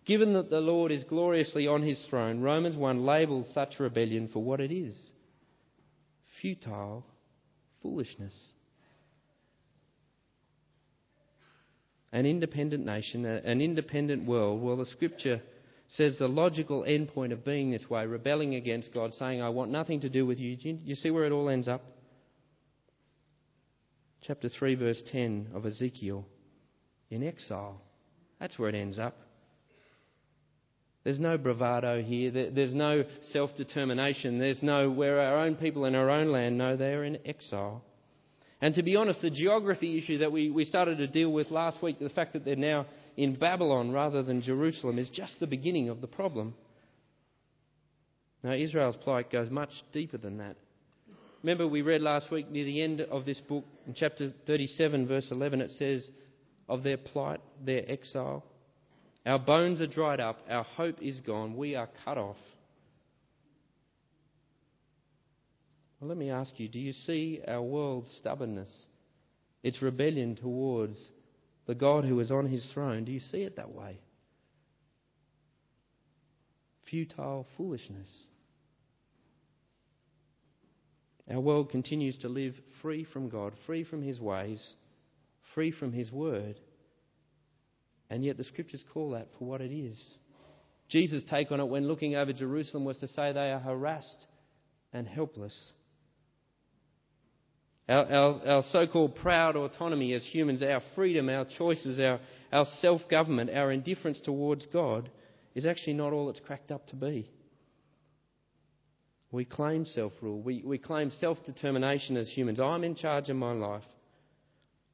Given 0.04 0.34
that 0.34 0.50
the 0.50 0.60
Lord 0.60 0.92
is 0.92 1.02
gloriously 1.04 1.66
on 1.66 1.82
his 1.82 2.04
throne, 2.08 2.40
Romans 2.40 2.76
1 2.76 3.04
labels 3.04 3.48
such 3.52 3.80
rebellion 3.80 4.28
for 4.32 4.42
what 4.42 4.60
it 4.60 4.70
is 4.70 4.96
futile 6.40 7.04
foolishness. 7.86 8.34
An 12.12 12.26
independent 12.26 12.84
nation, 12.84 13.24
an 13.24 13.60
independent 13.60 14.24
world, 14.24 14.62
well, 14.62 14.76
the 14.76 14.86
scripture 14.86 15.42
says 15.88 16.18
the 16.18 16.28
logical 16.28 16.82
endpoint 16.82 17.32
of 17.32 17.44
being 17.44 17.70
this 17.70 17.88
way, 17.88 18.06
rebelling 18.06 18.54
against 18.54 18.92
God, 18.92 19.12
saying, 19.14 19.42
I 19.42 19.50
want 19.50 19.70
nothing 19.70 20.00
to 20.00 20.08
do 20.08 20.24
with 20.24 20.38
you. 20.38 20.56
You 20.84 20.94
see 20.94 21.10
where 21.10 21.24
it 21.24 21.32
all 21.32 21.48
ends 21.48 21.68
up? 21.68 21.82
Chapter 24.22 24.48
3, 24.48 24.74
verse 24.76 25.02
10 25.12 25.50
of 25.54 25.66
Ezekiel. 25.66 26.26
In 27.10 27.22
exile. 27.22 27.80
That's 28.40 28.58
where 28.58 28.68
it 28.68 28.74
ends 28.74 28.98
up. 28.98 29.16
There's 31.06 31.20
no 31.20 31.38
bravado 31.38 32.02
here. 32.02 32.32
There's 32.32 32.74
no 32.74 33.04
self 33.30 33.54
determination. 33.54 34.40
There's 34.40 34.60
no 34.60 34.90
where 34.90 35.20
our 35.20 35.38
own 35.46 35.54
people 35.54 35.84
in 35.84 35.94
our 35.94 36.10
own 36.10 36.32
land 36.32 36.58
know 36.58 36.76
they're 36.76 37.04
in 37.04 37.18
exile. 37.24 37.84
And 38.60 38.74
to 38.74 38.82
be 38.82 38.96
honest, 38.96 39.22
the 39.22 39.30
geography 39.30 39.98
issue 39.98 40.18
that 40.18 40.32
we, 40.32 40.50
we 40.50 40.64
started 40.64 40.98
to 40.98 41.06
deal 41.06 41.30
with 41.30 41.52
last 41.52 41.80
week, 41.80 42.00
the 42.00 42.08
fact 42.08 42.32
that 42.32 42.44
they're 42.44 42.56
now 42.56 42.86
in 43.16 43.36
Babylon 43.36 43.92
rather 43.92 44.24
than 44.24 44.42
Jerusalem, 44.42 44.98
is 44.98 45.08
just 45.08 45.38
the 45.38 45.46
beginning 45.46 45.90
of 45.90 46.00
the 46.00 46.08
problem. 46.08 46.54
Now, 48.42 48.54
Israel's 48.54 48.96
plight 48.96 49.30
goes 49.30 49.48
much 49.48 49.70
deeper 49.92 50.18
than 50.18 50.38
that. 50.38 50.56
Remember, 51.44 51.68
we 51.68 51.82
read 51.82 52.02
last 52.02 52.32
week 52.32 52.50
near 52.50 52.64
the 52.64 52.82
end 52.82 53.02
of 53.02 53.24
this 53.24 53.40
book, 53.42 53.64
in 53.86 53.94
chapter 53.94 54.32
37, 54.48 55.06
verse 55.06 55.28
11, 55.30 55.60
it 55.60 55.70
says 55.78 56.10
of 56.68 56.82
their 56.82 56.96
plight, 56.96 57.38
their 57.64 57.88
exile. 57.88 58.42
Our 59.26 59.40
bones 59.40 59.80
are 59.80 59.88
dried 59.88 60.20
up, 60.20 60.38
our 60.48 60.62
hope 60.62 61.02
is 61.02 61.18
gone, 61.18 61.56
we 61.56 61.74
are 61.74 61.88
cut 62.04 62.16
off. 62.16 62.36
Well, 65.98 66.08
let 66.08 66.16
me 66.16 66.30
ask 66.30 66.60
you 66.60 66.68
do 66.68 66.78
you 66.78 66.92
see 66.92 67.40
our 67.46 67.62
world's 67.62 68.10
stubbornness, 68.18 68.70
its 69.64 69.82
rebellion 69.82 70.36
towards 70.36 71.04
the 71.66 71.74
God 71.74 72.04
who 72.04 72.20
is 72.20 72.30
on 72.30 72.46
his 72.46 72.70
throne? 72.72 73.04
Do 73.04 73.10
you 73.10 73.18
see 73.18 73.38
it 73.38 73.56
that 73.56 73.72
way? 73.72 73.98
Futile 76.88 77.46
foolishness. 77.56 78.08
Our 81.28 81.40
world 81.40 81.70
continues 81.70 82.16
to 82.18 82.28
live 82.28 82.54
free 82.80 83.02
from 83.02 83.28
God, 83.28 83.54
free 83.66 83.82
from 83.82 84.02
his 84.02 84.20
ways, 84.20 84.64
free 85.54 85.72
from 85.72 85.92
his 85.92 86.12
word. 86.12 86.60
And 88.10 88.24
yet 88.24 88.36
the 88.36 88.44
scriptures 88.44 88.84
call 88.92 89.10
that 89.10 89.28
for 89.38 89.44
what 89.46 89.60
it 89.60 89.72
is. 89.72 90.02
Jesus' 90.88 91.24
take 91.28 91.50
on 91.50 91.60
it 91.60 91.66
when 91.66 91.88
looking 91.88 92.14
over 92.14 92.32
Jerusalem 92.32 92.84
was 92.84 92.98
to 92.98 93.08
say 93.08 93.32
they 93.32 93.50
are 93.50 93.58
harassed 93.58 94.26
and 94.92 95.06
helpless. 95.06 95.72
Our, 97.88 98.04
our, 98.04 98.48
our 98.48 98.62
so 98.70 98.86
called 98.86 99.16
proud 99.16 99.56
autonomy 99.56 100.12
as 100.14 100.24
humans, 100.24 100.62
our 100.62 100.80
freedom, 100.94 101.28
our 101.28 101.46
choices, 101.58 102.00
our, 102.00 102.20
our 102.52 102.66
self 102.80 103.02
government, 103.08 103.50
our 103.50 103.70
indifference 103.70 104.20
towards 104.20 104.66
God 104.66 105.10
is 105.54 105.66
actually 105.66 105.94
not 105.94 106.12
all 106.12 106.30
it's 106.30 106.40
cracked 106.40 106.70
up 106.70 106.86
to 106.88 106.96
be. 106.96 107.30
We 109.30 109.44
claim 109.44 109.84
self 109.84 110.12
rule, 110.20 110.40
we, 110.40 110.62
we 110.64 110.78
claim 110.78 111.10
self 111.10 111.38
determination 111.44 112.16
as 112.16 112.28
humans. 112.28 112.60
I'm 112.60 112.84
in 112.84 112.94
charge 112.94 113.28
of 113.28 113.36
my 113.36 113.52
life, 113.52 113.84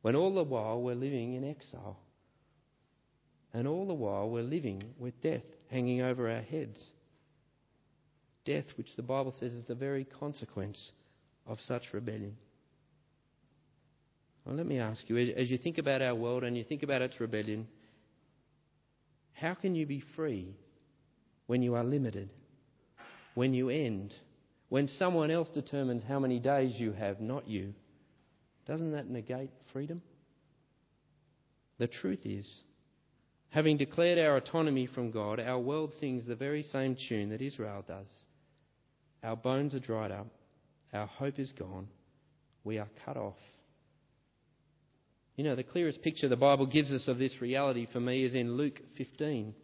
when 0.03 0.17
all 0.17 0.35
the 0.35 0.43
while 0.43 0.81
we're 0.81 0.95
living 0.95 1.35
in 1.35 1.45
exile. 1.45 1.99
And 3.55 3.69
all 3.69 3.87
the 3.87 3.95
while 3.95 4.31
we're 4.31 4.43
living 4.43 4.83
with 4.99 5.21
death 5.21 5.45
hanging 5.71 6.01
over 6.01 6.31
our 6.31 6.43
heads. 6.43 6.79
Death, 8.45 8.65
which 8.77 8.97
the 8.97 9.03
Bible 9.03 9.35
says 9.39 9.53
is 9.53 9.65
the 9.67 9.75
very 9.75 10.05
consequence 10.05 10.93
of 11.47 11.61
such 11.61 11.93
rebellion. 11.93 12.37
Well, 14.45 14.57
let 14.57 14.67
me 14.67 14.79
ask 14.79 15.09
you, 15.09 15.17
as 15.19 15.51
you 15.51 15.59
think 15.59 15.79
about 15.79 16.03
our 16.03 16.15
world 16.15 16.43
and 16.43 16.57
you 16.57 16.65
think 16.65 16.83
about 16.83 17.03
its 17.03 17.21
rebellion, 17.21 17.69
how 19.35 19.55
can 19.55 19.75
you 19.75 19.87
be 19.87 20.03
free 20.17 20.57
when 21.47 21.63
you 21.63 21.75
are 21.75 21.85
limited, 21.85 22.31
when 23.35 23.55
you 23.55 23.69
end, 23.69 24.15
when 24.69 24.89
someone 24.89 25.31
else 25.31 25.49
determines 25.51 26.03
how 26.03 26.19
many 26.19 26.41
days 26.41 26.75
you 26.79 26.93
have, 26.93 27.21
not 27.21 27.49
you? 27.49 27.75
Doesn't 28.67 28.93
that 28.93 29.09
negate 29.09 29.51
freedom? 29.73 30.03
The 31.79 31.87
truth 31.87 32.21
is, 32.25 32.47
having 33.53 33.77
declared 33.77 34.19
our 34.19 34.39
autonomy 34.39 34.87
from 34.87 35.11
God, 35.11 35.39
our 35.39 35.59
world 35.59 35.93
sings 36.01 36.27
the 36.27 36.35
very 36.35 36.63
same 36.63 36.97
tune 37.09 37.29
that 37.29 37.43
Israel 37.43 37.85
does. 37.87 38.09
Our 39.23 39.37
bones 39.37 39.75
are 39.75 39.79
dried 39.79 40.11
up, 40.11 40.27
our 40.93 41.07
hope 41.07 41.39
is 41.39 41.53
gone, 41.53 41.87
we 42.65 42.79
are 42.79 42.89
cut 43.05 43.19
off. 43.19 43.37
You 45.37 45.45
know, 45.45 45.55
the 45.55 45.63
clearest 45.63 46.03
picture 46.03 46.29
the 46.29 46.37
Bible 46.37 46.67
gives 46.67 46.91
us 46.91 47.09
of 47.09 47.19
this 47.19 47.41
reality 47.41 47.87
for 47.93 48.01
me 48.01 48.25
is 48.25 48.35
in 48.35 48.57
Luke 48.57 48.81
15. 48.97 49.55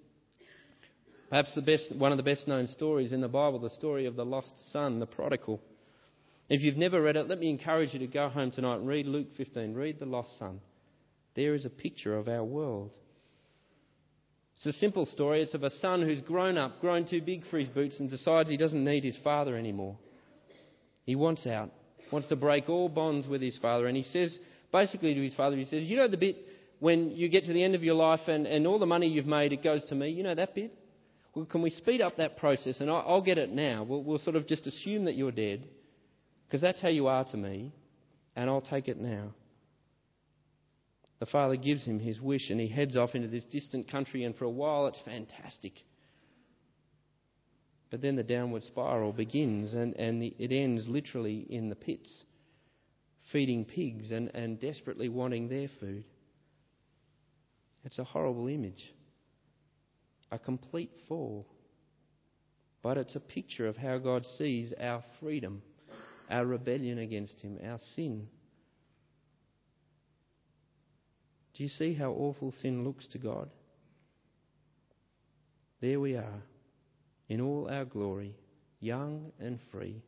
Perhaps 1.30 1.54
the 1.54 1.62
best, 1.62 1.95
one 1.97 2.12
of 2.12 2.18
the 2.18 2.23
best 2.23 2.47
known 2.47 2.68
stories 2.68 3.12
in 3.12 3.23
the 3.23 3.28
Bible, 3.28 3.59
the 3.59 3.71
story 3.71 4.04
of 4.04 4.16
the 4.16 4.25
lost 4.25 4.52
son, 4.71 4.99
the 4.99 5.07
prodigal. 5.07 5.61
If 6.50 6.61
you've 6.61 6.76
never 6.76 7.00
read 7.00 7.16
it, 7.16 7.28
let 7.28 7.38
me 7.38 7.49
encourage 7.49 7.95
you 7.95 8.00
to 8.00 8.07
go 8.07 8.28
home 8.28 8.50
tonight 8.50 8.76
and 8.76 8.88
read 8.88 9.07
Luke 9.07 9.28
15. 9.37 9.75
Read 9.75 9.99
the 9.99 10.07
lost 10.07 10.38
son. 10.38 10.61
There 11.37 11.54
is 11.54 11.64
a 11.64 11.71
picture 11.71 12.16
of 12.16 12.28
our 12.28 12.45
world. 12.45 12.92
It's 14.59 14.67
a 14.67 14.73
simple 14.73 15.07
story. 15.07 15.43
It's 15.43 15.55
of 15.55 15.62
a 15.62 15.71
son 15.71 16.03
who's 16.03 16.21
grown 16.21 16.59
up, 16.59 16.81
grown 16.81 17.07
too 17.07 17.23
big 17.23 17.47
for 17.49 17.59
his 17.59 17.69
boots, 17.69 18.00
and 18.00 18.11
decides 18.11 18.50
he 18.50 18.57
doesn't 18.57 18.83
need 18.83 19.05
his 19.05 19.17
father 19.23 19.57
anymore. 19.57 19.97
He 21.05 21.15
wants 21.15 21.47
out, 21.47 21.71
wants 22.11 22.27
to 22.29 22.37
break 22.37 22.69
all 22.69 22.88
bonds 22.88 23.29
with 23.29 23.41
his 23.41 23.57
father, 23.59 23.87
and 23.87 23.97
he 23.97 24.03
says 24.03 24.37
basically 24.73 25.15
to 25.15 25.23
his 25.23 25.35
father, 25.35 25.57
he 25.57 25.65
says, 25.65 25.85
You 25.85 25.97
know 25.97 26.09
the 26.09 26.17
bit 26.17 26.37
when 26.81 27.12
you 27.12 27.29
get 27.29 27.45
to 27.45 27.53
the 27.53 27.62
end 27.62 27.77
of 27.77 27.85
your 27.85 27.95
life 27.95 28.27
and, 28.27 28.49
and 28.49 28.67
all 28.67 28.81
the 28.81 28.87
money 28.87 29.07
you've 29.07 29.27
made, 29.27 29.53
it 29.53 29.62
goes 29.62 29.85
to 29.87 29.95
me? 29.95 30.11
You 30.11 30.25
know 30.25 30.35
that 30.35 30.57
bit? 30.57 30.73
Well, 31.35 31.47
can 31.47 31.62
we 31.62 31.71
speed 31.71 32.00
up 32.00 32.17
that 32.17 32.37
process? 32.37 32.81
And 32.81 32.91
I'll, 32.91 33.05
I'll 33.07 33.23
get 33.23 33.38
it 33.38 33.53
now. 33.53 33.85
We'll, 33.88 34.03
we'll 34.03 34.19
sort 34.19 34.35
of 34.35 34.49
just 34.49 34.67
assume 34.67 35.05
that 35.05 35.15
you're 35.15 35.31
dead, 35.31 35.69
because 36.49 36.61
that's 36.61 36.81
how 36.81 36.88
you 36.88 37.07
are 37.07 37.25
to 37.25 37.37
me, 37.37 37.73
and 38.35 38.50
I'll 38.50 38.61
take 38.61 38.88
it 38.88 38.99
now. 38.99 39.35
The 41.19 41.27
father 41.27 41.57
gives 41.57 41.85
him 41.85 41.99
his 41.99 42.21
wish, 42.21 42.51
and 42.51 42.61
he 42.61 42.69
heads 42.69 42.97
off 42.97 43.15
into 43.15 43.29
this 43.29 43.45
distant 43.45 43.91
country, 43.91 44.25
and 44.25 44.37
for 44.37 44.45
a 44.45 44.51
while 44.51 44.87
it's 44.87 45.01
fantastic. 45.01 45.73
But 47.91 48.03
then 48.03 48.17
the 48.17 48.23
downward 48.23 48.65
spiral 48.65 49.13
begins, 49.13 49.75
and, 49.75 49.95
and 49.97 50.23
the, 50.23 50.35
it 50.39 50.53
ends 50.53 50.87
literally 50.89 51.47
in 51.49 51.69
the 51.69 51.77
pits 51.77 52.25
feeding 53.33 53.65
pigs 53.65 54.11
and, 54.11 54.31
and 54.35 54.61
desperately 54.61 55.09
wanting 55.09 55.49
their 55.49 55.69
food. 55.81 56.05
It's 57.85 57.99
a 57.99 58.05
horrible 58.05 58.49
image. 58.49 58.93
A 60.31 60.39
complete 60.39 60.93
fall. 61.09 61.47
But 62.83 62.97
it's 62.97 63.17
a 63.17 63.21
picture 63.21 63.67
of 63.67 63.77
how 63.77 63.99
God 63.99 64.25
sees 64.25 64.73
our 64.81 65.03
freedom, 65.21 65.63
our 66.31 66.45
rebellion 66.45 66.99
against 66.99 67.41
Him, 67.41 67.59
our 67.65 67.79
sin. 67.95 68.29
Do 71.59 71.65
you 71.65 71.69
see 71.69 71.93
how 71.93 72.12
awful 72.12 72.53
sin 72.53 72.85
looks 72.85 73.07
to 73.09 73.19
God? 73.19 73.50
There 75.83 76.00
we 76.00 76.17
are, 76.17 76.43
in 77.29 77.43
all 77.43 77.69
our 77.71 77.85
glory, 77.85 78.35
young 78.81 79.33
and 79.38 79.59
free 79.71 80.03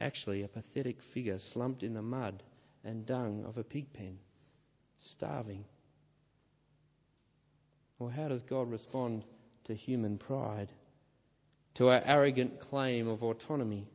actually 0.00 0.42
a 0.42 0.48
pathetic 0.48 0.98
figure 1.12 1.38
slumped 1.52 1.82
in 1.82 1.94
the 1.94 2.02
mud 2.02 2.42
and 2.84 3.06
dung 3.06 3.44
of 3.44 3.58
a 3.58 3.64
pig 3.64 3.92
pen, 3.92 4.18
starving. 4.96 5.64
Well, 7.98 8.10
how 8.10 8.28
does 8.28 8.42
God 8.42 8.70
respond 8.70 9.24
to 9.64 9.74
human 9.74 10.18
pride, 10.18 10.70
to 11.74 11.88
our 11.88 12.02
arrogant 12.04 12.60
claim 12.60 13.08
of 13.08 13.22
autonomy? 13.22 13.88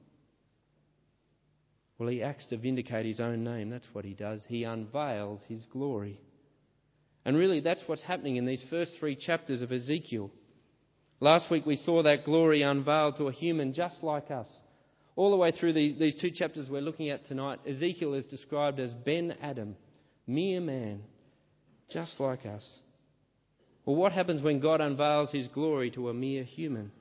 Well, 1.97 2.09
he 2.09 2.23
acts 2.23 2.47
to 2.47 2.57
vindicate 2.57 3.05
his 3.05 3.19
own 3.19 3.43
name. 3.43 3.69
That's 3.69 3.87
what 3.93 4.05
he 4.05 4.13
does. 4.13 4.43
He 4.47 4.63
unveils 4.63 5.41
his 5.47 5.65
glory. 5.71 6.19
And 7.25 7.37
really, 7.37 7.59
that's 7.59 7.83
what's 7.85 8.01
happening 8.01 8.35
in 8.35 8.45
these 8.45 8.63
first 8.69 8.93
three 8.99 9.15
chapters 9.15 9.61
of 9.61 9.71
Ezekiel. 9.71 10.31
Last 11.19 11.49
week 11.49 11.65
we 11.65 11.77
saw 11.77 12.03
that 12.03 12.25
glory 12.25 12.63
unveiled 12.63 13.17
to 13.17 13.27
a 13.27 13.31
human 13.31 13.73
just 13.73 14.03
like 14.03 14.29
us, 14.29 14.47
all 15.15 15.31
the 15.31 15.37
way 15.37 15.51
through 15.51 15.73
the, 15.73 15.95
these 15.97 16.19
two 16.19 16.31
chapters 16.31 16.69
we're 16.69 16.81
looking 16.81 17.09
at 17.09 17.25
tonight, 17.25 17.59
Ezekiel 17.67 18.15
is 18.15 18.25
described 18.25 18.79
as 18.79 18.93
Ben 18.93 19.35
Adam, 19.41 19.75
mere 20.25 20.59
man, 20.59 21.01
just 21.91 22.19
like 22.19 22.45
us. 22.45 22.67
Well, 23.85 23.95
what 23.95 24.11
happens 24.11 24.41
when 24.41 24.59
God 24.59 24.81
unveils 24.81 25.31
his 25.31 25.47
glory 25.47 25.91
to 25.91 26.09
a 26.09 26.13
mere 26.13 26.43
human? 26.43 26.91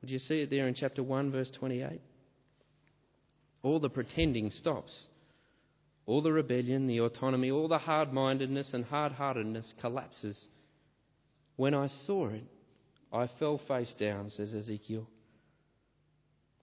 Would 0.00 0.10
you 0.10 0.18
see 0.18 0.40
it 0.40 0.50
there 0.50 0.66
in 0.66 0.74
chapter 0.74 1.02
1, 1.02 1.30
verse 1.30 1.50
28? 1.58 2.00
All 3.62 3.80
the 3.80 3.90
pretending 3.90 4.50
stops. 4.50 5.06
All 6.06 6.22
the 6.22 6.32
rebellion, 6.32 6.86
the 6.86 7.00
autonomy, 7.00 7.50
all 7.50 7.68
the 7.68 7.78
hard 7.78 8.12
mindedness 8.12 8.72
and 8.72 8.84
hard 8.84 9.12
heartedness 9.12 9.72
collapses. 9.80 10.42
When 11.56 11.74
I 11.74 11.88
saw 12.06 12.28
it, 12.28 12.44
I 13.12 13.28
fell 13.38 13.60
face 13.68 13.94
down, 13.98 14.30
says 14.30 14.54
Ezekiel. 14.54 15.06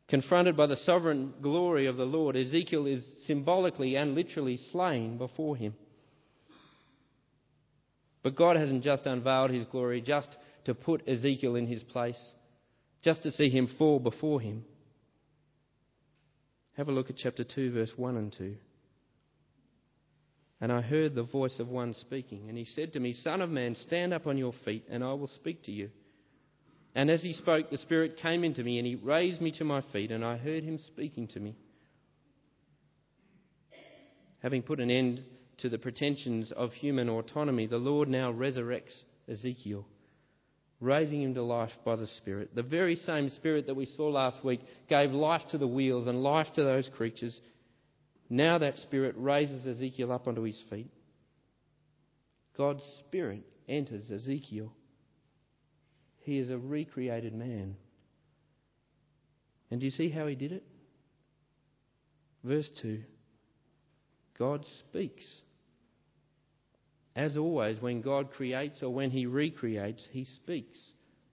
Confronted 0.07 0.55
by 0.55 0.67
the 0.67 0.77
sovereign 0.77 1.33
glory 1.41 1.85
of 1.87 1.97
the 1.97 2.05
Lord, 2.05 2.35
Ezekiel 2.35 2.85
is 2.87 3.05
symbolically 3.25 3.95
and 3.95 4.15
literally 4.15 4.57
slain 4.71 5.17
before 5.17 5.57
him. 5.57 5.73
But 8.23 8.35
God 8.35 8.55
hasn't 8.55 8.83
just 8.83 9.05
unveiled 9.05 9.51
his 9.51 9.65
glory 9.65 10.01
just 10.01 10.35
to 10.65 10.73
put 10.73 11.07
Ezekiel 11.07 11.55
in 11.55 11.67
his 11.67 11.83
place, 11.83 12.19
just 13.03 13.23
to 13.23 13.31
see 13.31 13.49
him 13.49 13.67
fall 13.77 13.99
before 13.99 14.41
him. 14.41 14.63
Have 16.77 16.89
a 16.89 16.91
look 16.91 17.09
at 17.09 17.17
chapter 17.17 17.43
2, 17.43 17.71
verse 17.71 17.91
1 17.97 18.17
and 18.17 18.31
2. 18.37 18.55
And 20.61 20.71
I 20.71 20.81
heard 20.81 21.15
the 21.15 21.23
voice 21.23 21.57
of 21.59 21.67
one 21.67 21.95
speaking, 21.95 22.49
and 22.49 22.57
he 22.57 22.65
said 22.65 22.93
to 22.93 22.99
me, 22.99 23.13
Son 23.13 23.41
of 23.41 23.49
man, 23.49 23.75
stand 23.75 24.13
up 24.13 24.27
on 24.27 24.37
your 24.37 24.53
feet, 24.63 24.85
and 24.87 25.03
I 25.03 25.13
will 25.13 25.27
speak 25.27 25.63
to 25.63 25.71
you. 25.71 25.89
And 26.93 27.09
as 27.09 27.23
he 27.23 27.33
spoke, 27.33 27.71
the 27.71 27.79
Spirit 27.79 28.17
came 28.17 28.43
into 28.43 28.63
me, 28.63 28.77
and 28.77 28.85
he 28.85 28.93
raised 28.93 29.41
me 29.41 29.51
to 29.53 29.63
my 29.63 29.81
feet, 29.91 30.11
and 30.11 30.23
I 30.23 30.37
heard 30.37 30.63
him 30.63 30.77
speaking 30.77 31.27
to 31.29 31.39
me. 31.39 31.55
Having 34.43 34.61
put 34.63 34.79
an 34.79 34.91
end 34.91 35.23
to 35.57 35.69
the 35.69 35.79
pretensions 35.79 36.51
of 36.51 36.73
human 36.73 37.09
autonomy, 37.09 37.65
the 37.65 37.77
Lord 37.77 38.07
now 38.07 38.31
resurrects 38.31 39.03
Ezekiel, 39.27 39.87
raising 40.79 41.21
him 41.21 41.33
to 41.33 41.41
life 41.41 41.71
by 41.83 41.95
the 41.95 42.07
Spirit. 42.07 42.53
The 42.53 42.63
very 42.63 42.95
same 42.95 43.29
Spirit 43.29 43.67
that 43.67 43.75
we 43.75 43.85
saw 43.85 44.09
last 44.09 44.43
week 44.43 44.61
gave 44.87 45.11
life 45.11 45.41
to 45.51 45.57
the 45.57 45.67
wheels 45.67 46.07
and 46.07 46.21
life 46.21 46.47
to 46.55 46.63
those 46.63 46.89
creatures. 46.95 47.39
Now 48.29 48.57
that 48.59 48.77
Spirit 48.77 49.15
raises 49.17 49.65
Ezekiel 49.65 50.11
up 50.11 50.27
onto 50.27 50.43
his 50.43 50.61
feet. 50.69 50.91
God's 52.57 52.83
Spirit 53.07 53.43
enters 53.67 54.09
Ezekiel. 54.11 54.71
He 56.21 56.39
is 56.39 56.49
a 56.49 56.57
recreated 56.57 57.33
man. 57.33 57.75
And 59.71 59.79
do 59.79 59.85
you 59.85 59.91
see 59.91 60.09
how 60.09 60.27
he 60.27 60.35
did 60.35 60.51
it? 60.51 60.63
Verse 62.43 62.69
2 62.81 63.01
God 64.37 64.65
speaks. 64.65 65.25
As 67.17 67.35
always, 67.35 67.81
when 67.81 68.01
God 68.01 68.29
creates 68.29 68.83
or 68.83 68.93
when 68.93 69.09
he 69.09 69.25
recreates, 69.25 70.07
he 70.11 70.23
speaks 70.23 70.77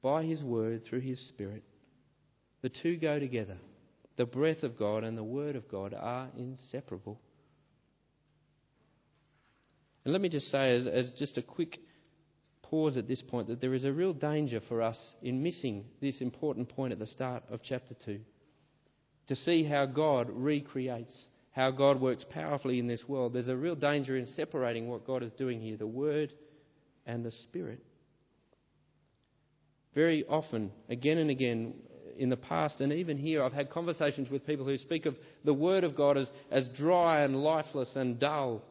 by 0.01 0.25
his 0.25 0.42
word 0.42 0.83
through 0.85 1.01
his 1.01 1.20
spirit. 1.29 1.62
The 2.62 2.70
two 2.70 2.97
go 2.97 3.18
together. 3.18 3.59
The 4.16 4.25
breath 4.25 4.62
of 4.62 4.79
God 4.79 5.05
and 5.05 5.18
the 5.18 5.23
word 5.23 5.57
of 5.57 5.68
God 5.68 5.92
are 5.92 6.31
inseparable. 6.38 7.20
And 10.05 10.12
let 10.12 10.23
me 10.23 10.31
just 10.31 10.51
say, 10.51 10.75
as, 10.75 10.87
as 10.87 11.11
just 11.18 11.37
a 11.37 11.42
quick 11.42 11.79
pause 12.62 12.97
at 12.97 13.07
this 13.07 13.20
point 13.20 13.49
that 13.49 13.61
there 13.61 13.75
is 13.75 13.85
a 13.85 13.92
real 13.92 14.14
danger 14.14 14.61
for 14.66 14.81
us 14.81 14.99
in 15.20 15.42
missing 15.42 15.85
this 16.01 16.23
important 16.23 16.70
point 16.70 16.94
at 16.94 16.99
the 16.99 17.07
start 17.07 17.42
of 17.51 17.61
chapter 17.62 17.94
2. 18.07 18.20
To 19.27 19.37
see 19.37 19.64
how 19.64 19.85
God 19.85 20.31
recreates, 20.31 21.27
how 21.55 21.71
God 21.71 22.01
works 22.01 22.25
powerfully 22.31 22.79
in 22.79 22.88
this 22.88 23.09
world. 23.09 23.33
There's 23.33 23.49
a 23.49 23.57
real 23.57 23.77
danger 23.77 24.17
in 24.17 24.27
separating 24.27 24.88
what 24.88 25.07
God 25.07 25.23
is 25.23 25.33
doing 25.33 25.61
here 25.61 25.77
the 25.77 25.87
Word 25.87 26.33
and 27.07 27.25
the 27.25 27.31
Spirit. 27.31 27.81
Very 29.95 30.25
often, 30.29 30.73
again 30.88 31.19
and 31.19 31.31
again, 31.31 31.75
in 32.19 32.29
the 32.29 32.37
past 32.37 32.81
and 32.81 32.93
even 32.93 33.17
here, 33.17 33.43
I've 33.43 33.53
had 33.53 33.71
conversations 33.71 34.31
with 34.31 34.47
people 34.47 34.67
who 34.67 34.77
speak 34.79 35.07
of 35.07 35.17
the 35.45 35.55
Word 35.55 35.85
of 35.85 35.97
God 35.97 36.17
as, 36.19 36.29
as 36.51 36.69
dry 36.77 37.23
and 37.23 37.37
lifeless 37.37 37.95
and 37.95 38.19
dull. 38.19 38.62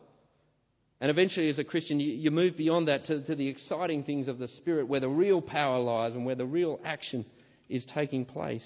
And 1.00 1.10
eventually, 1.10 1.50
as 1.50 1.60
a 1.60 1.64
Christian, 1.64 2.02
you, 2.02 2.12
you 2.12 2.32
move 2.32 2.58
beyond 2.58 2.90
that 2.90 3.06
to, 3.06 3.24
to 3.26 3.36
the 3.36 3.48
exciting 3.48 4.04
things 4.04 4.28
of 4.28 4.40
the 4.40 4.48
Spirit, 4.50 4.88
where 4.88 5.00
the 5.00 5.10
real 5.10 5.42
power 5.42 5.80
lies 5.80 6.14
and 6.14 6.26
where 6.26 6.36
the 6.36 6.46
real 6.46 6.80
action 6.84 7.26
is 7.70 7.86
taking 7.94 8.26
place. 8.26 8.66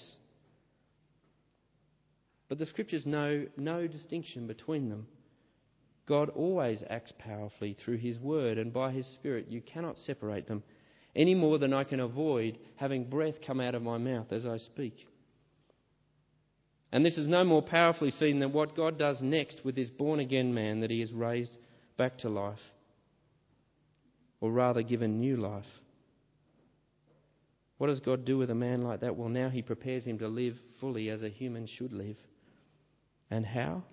But 2.49 2.59
the 2.59 2.65
scriptures 2.65 3.05
know 3.05 3.45
no 3.57 3.87
distinction 3.87 4.47
between 4.47 4.89
them. 4.89 5.07
God 6.07 6.29
always 6.29 6.83
acts 6.89 7.11
powerfully 7.19 7.75
through 7.83 7.97
His 7.97 8.17
Word 8.17 8.57
and 8.57 8.71
by 8.71 8.91
His 8.91 9.05
Spirit. 9.05 9.47
You 9.49 9.61
cannot 9.61 9.97
separate 9.97 10.47
them 10.47 10.63
any 11.15 11.35
more 11.35 11.57
than 11.57 11.73
I 11.73 11.83
can 11.83 11.99
avoid 11.99 12.57
having 12.77 13.09
breath 13.09 13.41
come 13.45 13.59
out 13.59 13.75
of 13.75 13.81
my 13.81 13.97
mouth 13.97 14.31
as 14.31 14.45
I 14.45 14.57
speak. 14.57 15.05
And 16.91 17.05
this 17.05 17.17
is 17.17 17.27
no 17.27 17.43
more 17.43 17.61
powerfully 17.61 18.11
seen 18.11 18.39
than 18.39 18.53
what 18.53 18.75
God 18.75 18.97
does 18.97 19.21
next 19.21 19.65
with 19.65 19.75
this 19.75 19.89
born 19.89 20.21
again 20.21 20.53
man 20.53 20.79
that 20.79 20.91
He 20.91 21.01
has 21.01 21.11
raised 21.11 21.57
back 21.97 22.19
to 22.19 22.29
life, 22.29 22.59
or 24.39 24.51
rather 24.51 24.83
given 24.83 25.19
new 25.19 25.35
life. 25.35 25.65
What 27.77 27.87
does 27.87 27.99
God 27.99 28.23
do 28.23 28.37
with 28.37 28.49
a 28.49 28.55
man 28.55 28.83
like 28.83 29.01
that? 29.01 29.17
Well, 29.17 29.29
now 29.29 29.49
He 29.49 29.61
prepares 29.61 30.05
him 30.05 30.19
to 30.19 30.27
live 30.27 30.55
fully 30.79 31.09
as 31.09 31.21
a 31.21 31.29
human 31.29 31.67
should 31.67 31.91
live. 31.91 32.17
And 33.29 33.45
how? 33.45 33.83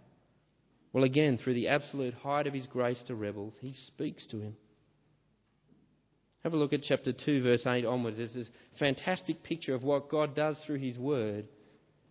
Well, 0.92 1.04
again, 1.04 1.38
through 1.38 1.54
the 1.54 1.68
absolute 1.68 2.14
height 2.14 2.46
of 2.46 2.54
his 2.54 2.66
grace 2.66 3.02
to 3.08 3.14
rebels, 3.14 3.54
he 3.60 3.74
speaks 3.88 4.26
to 4.28 4.40
him. 4.40 4.56
Have 6.44 6.52
a 6.52 6.56
look 6.56 6.72
at 6.72 6.82
chapter 6.82 7.10
2, 7.12 7.42
verse 7.42 7.66
8 7.66 7.84
onwards. 7.84 8.18
There's 8.18 8.34
this 8.34 8.50
fantastic 8.78 9.42
picture 9.42 9.74
of 9.74 9.82
what 9.82 10.10
God 10.10 10.36
does 10.36 10.60
through 10.66 10.78
his 10.78 10.98
word 10.98 11.48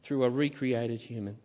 through 0.05 0.23
a 0.23 0.29
recreated 0.29 0.99
human. 0.99 1.37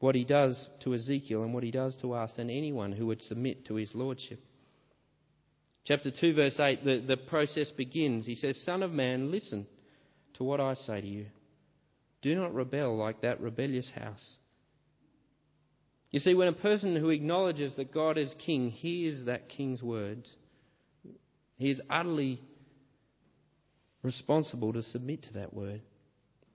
What 0.00 0.14
he 0.14 0.24
does 0.24 0.68
to 0.82 0.94
Ezekiel 0.94 1.42
and 1.42 1.54
what 1.54 1.62
he 1.62 1.70
does 1.70 1.96
to 2.02 2.12
us 2.12 2.32
and 2.38 2.50
anyone 2.50 2.92
who 2.92 3.06
would 3.06 3.22
submit 3.22 3.66
to 3.66 3.76
his 3.76 3.94
lordship. 3.94 4.40
Chapter 5.84 6.10
2, 6.10 6.34
verse 6.34 6.58
8, 6.58 6.84
the, 6.84 7.04
the 7.06 7.16
process 7.16 7.70
begins. 7.70 8.26
He 8.26 8.34
says, 8.34 8.60
Son 8.64 8.82
of 8.82 8.90
man, 8.90 9.30
listen 9.30 9.66
to 10.34 10.44
what 10.44 10.60
I 10.60 10.74
say 10.74 11.00
to 11.00 11.06
you. 11.06 11.26
Do 12.26 12.34
not 12.34 12.56
rebel 12.56 12.96
like 12.96 13.20
that 13.20 13.40
rebellious 13.40 13.88
house. 13.94 14.34
You 16.10 16.18
see, 16.18 16.34
when 16.34 16.48
a 16.48 16.52
person 16.52 16.96
who 16.96 17.10
acknowledges 17.10 17.76
that 17.76 17.94
God 17.94 18.18
is 18.18 18.34
king 18.44 18.70
hears 18.70 19.26
that 19.26 19.48
king's 19.48 19.80
words, 19.80 20.28
he 21.56 21.70
is 21.70 21.80
utterly 21.88 22.42
responsible 24.02 24.72
to 24.72 24.82
submit 24.82 25.22
to 25.22 25.34
that 25.34 25.54
word. 25.54 25.82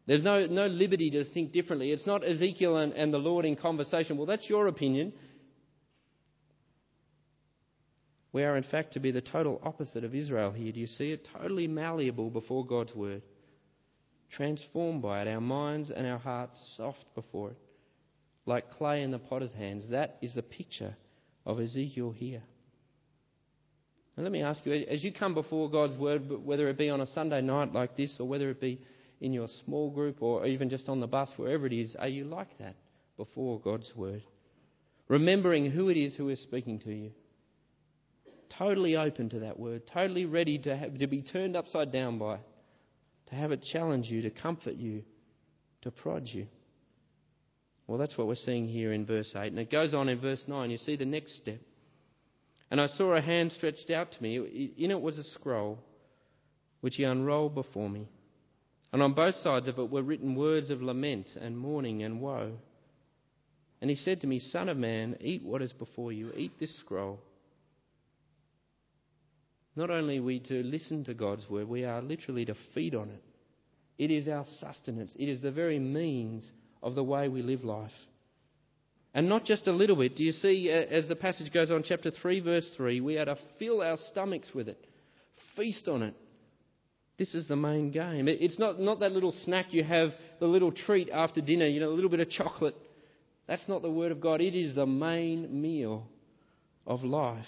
There's 0.07 0.23
no, 0.23 0.45
no 0.45 0.67
liberty 0.67 1.10
to 1.12 1.23
think 1.23 1.53
differently. 1.53 1.91
It's 1.91 2.05
not 2.05 2.27
Ezekiel 2.27 2.75
and, 2.75 2.91
and 2.91 3.13
the 3.13 3.17
Lord 3.17 3.45
in 3.45 3.55
conversation. 3.55 4.17
Well, 4.17 4.25
that's 4.25 4.49
your 4.49 4.67
opinion. 4.67 5.13
We 8.34 8.43
are, 8.43 8.57
in 8.57 8.63
fact, 8.63 8.91
to 8.95 8.99
be 8.99 9.12
the 9.12 9.21
total 9.21 9.62
opposite 9.63 10.03
of 10.03 10.13
Israel 10.13 10.51
here. 10.51 10.73
Do 10.73 10.81
you 10.81 10.88
see 10.88 11.12
it? 11.12 11.29
Totally 11.31 11.67
malleable 11.69 12.29
before 12.29 12.65
God's 12.65 12.93
word 12.93 13.21
transformed 14.31 15.01
by 15.01 15.21
it, 15.21 15.27
our 15.27 15.41
minds 15.41 15.91
and 15.91 16.07
our 16.07 16.17
hearts 16.17 16.55
soft 16.77 17.03
before 17.15 17.51
it, 17.51 17.57
like 18.45 18.69
clay 18.69 19.03
in 19.03 19.11
the 19.11 19.19
potter's 19.19 19.53
hands. 19.53 19.89
That 19.89 20.17
is 20.21 20.33
the 20.33 20.41
picture 20.41 20.95
of 21.45 21.59
Ezekiel 21.59 22.11
here. 22.11 22.41
And 24.15 24.25
let 24.25 24.31
me 24.31 24.41
ask 24.41 24.65
you, 24.65 24.73
as 24.73 25.03
you 25.03 25.11
come 25.11 25.33
before 25.33 25.69
God's 25.69 25.97
Word, 25.97 26.29
whether 26.45 26.67
it 26.69 26.77
be 26.77 26.89
on 26.89 27.01
a 27.01 27.07
Sunday 27.07 27.41
night 27.41 27.73
like 27.73 27.95
this, 27.95 28.17
or 28.19 28.27
whether 28.27 28.49
it 28.49 28.59
be 28.59 28.81
in 29.19 29.33
your 29.33 29.47
small 29.65 29.89
group, 29.89 30.21
or 30.21 30.45
even 30.45 30.69
just 30.69 30.89
on 30.89 30.99
the 30.99 31.07
bus, 31.07 31.29
wherever 31.37 31.65
it 31.65 31.73
is, 31.73 31.95
are 31.95 32.07
you 32.07 32.25
like 32.25 32.57
that 32.59 32.75
before 33.17 33.59
God's 33.59 33.91
Word? 33.95 34.23
Remembering 35.07 35.69
who 35.69 35.89
it 35.89 35.97
is 35.97 36.15
who 36.15 36.29
is 36.29 36.41
speaking 36.41 36.79
to 36.79 36.93
you. 36.93 37.11
Totally 38.57 38.95
open 38.97 39.29
to 39.29 39.39
that 39.39 39.59
Word, 39.59 39.83
totally 39.93 40.25
ready 40.25 40.57
to, 40.59 40.75
have, 40.75 40.97
to 40.97 41.07
be 41.07 41.21
turned 41.21 41.55
upside 41.55 41.91
down 41.91 42.17
by 42.17 42.35
it 42.35 42.41
to 43.31 43.37
have 43.37 43.51
it 43.51 43.63
challenge 43.71 44.07
you, 44.07 44.21
to 44.21 44.29
comfort 44.29 44.75
you, 44.75 45.03
to 45.81 45.89
prod 45.89 46.27
you. 46.27 46.47
Well, 47.87 47.97
that's 47.97 48.17
what 48.17 48.27
we're 48.27 48.35
seeing 48.35 48.67
here 48.67 48.93
in 48.93 49.05
verse 49.05 49.33
8. 49.35 49.47
And 49.47 49.59
it 49.59 49.71
goes 49.71 49.93
on 49.93 50.09
in 50.09 50.19
verse 50.19 50.43
9. 50.47 50.69
You 50.69 50.77
see 50.77 50.95
the 50.95 51.05
next 51.05 51.37
step. 51.37 51.59
And 52.69 52.79
I 52.79 52.87
saw 52.87 53.15
a 53.15 53.21
hand 53.21 53.51
stretched 53.53 53.89
out 53.89 54.11
to 54.11 54.23
me. 54.23 54.73
In 54.77 54.91
it 54.91 55.01
was 55.01 55.17
a 55.17 55.23
scroll, 55.23 55.79
which 56.81 56.95
he 56.97 57.03
unrolled 57.03 57.55
before 57.55 57.89
me. 57.89 58.07
And 58.93 59.01
on 59.01 59.13
both 59.13 59.35
sides 59.35 59.67
of 59.67 59.79
it 59.79 59.89
were 59.89 60.03
written 60.03 60.35
words 60.35 60.69
of 60.69 60.81
lament 60.81 61.29
and 61.39 61.57
mourning 61.57 62.03
and 62.03 62.21
woe. 62.21 62.51
And 63.79 63.89
he 63.89 63.95
said 63.95 64.21
to 64.21 64.27
me, 64.27 64.39
Son 64.39 64.69
of 64.69 64.77
man, 64.77 65.17
eat 65.21 65.43
what 65.43 65.61
is 65.61 65.73
before 65.73 66.11
you, 66.11 66.31
eat 66.35 66.59
this 66.59 66.77
scroll. 66.79 67.19
Not 69.75 69.89
only 69.89 70.19
we 70.19 70.39
to 70.39 70.63
listen 70.63 71.03
to 71.05 71.13
God's 71.13 71.49
word, 71.49 71.67
we 71.67 71.86
are 71.86 72.01
literally 72.01 72.45
to 72.45 72.55
feed 72.73 72.95
on 72.95 73.10
it. 73.10 73.23
It 73.97 74.12
is 74.12 74.27
our 74.27 74.45
sustenance, 74.60 75.12
it 75.17 75.29
is 75.29 75.41
the 75.41 75.51
very 75.51 75.79
means 75.79 76.49
of 76.81 76.95
the 76.95 77.03
way 77.03 77.27
we 77.27 77.41
live 77.41 77.63
life. 77.63 77.91
And 79.13 79.27
not 79.27 79.43
just 79.43 79.67
a 79.67 79.73
little 79.73 79.97
bit. 79.97 80.15
Do 80.15 80.23
you 80.23 80.31
see, 80.31 80.71
uh, 80.71 80.95
as 80.95 81.10
the 81.10 81.17
passage 81.17 81.51
goes 81.51 81.69
on, 81.69 81.84
chapter 81.84 82.12
3, 82.12 82.39
verse 82.39 82.71
3, 82.77 83.01
we 83.01 83.17
are 83.17 83.25
to 83.25 83.38
fill 83.60 83.81
our 83.81 83.97
stomachs 84.10 84.49
with 84.53 84.69
it, 84.69 84.84
feast 85.55 85.89
on 85.89 86.01
it. 86.01 86.15
This 87.17 87.36
is 87.36 87.47
the 87.47 87.57
main 87.57 87.91
game. 87.91 88.27
It's 88.27 88.57
not, 88.57 88.79
not 88.79 89.01
that 89.01 89.12
little 89.12 89.34
snack 89.43 89.73
you 89.73 89.84
have, 89.84 90.10
the 90.39 90.47
little 90.47 90.71
treat 90.71 91.10
after 91.12 91.41
dinner, 91.41 91.67
you 91.67 91.79
know, 91.79 91.89
a 91.89 91.93
little 91.93 92.10
bit 92.10 92.21
of 92.21 92.29
chocolate. 92.29 92.75
That's 93.47 93.67
not 93.67 93.81
the 93.81 93.91
Word 93.91 94.12
of 94.12 94.21
God. 94.21 94.41
It 94.41 94.55
is 94.55 94.75
the 94.75 94.88
main 94.88 95.62
meal 95.62 96.07
of 96.88 97.03
life. 97.03 97.45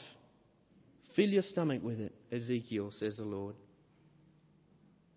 Fill 1.15 1.29
your 1.29 1.43
stomach 1.43 1.83
with 1.83 1.99
it, 1.99 2.13
Ezekiel, 2.31 2.91
says 2.91 3.17
the 3.17 3.23
Lord. 3.23 3.55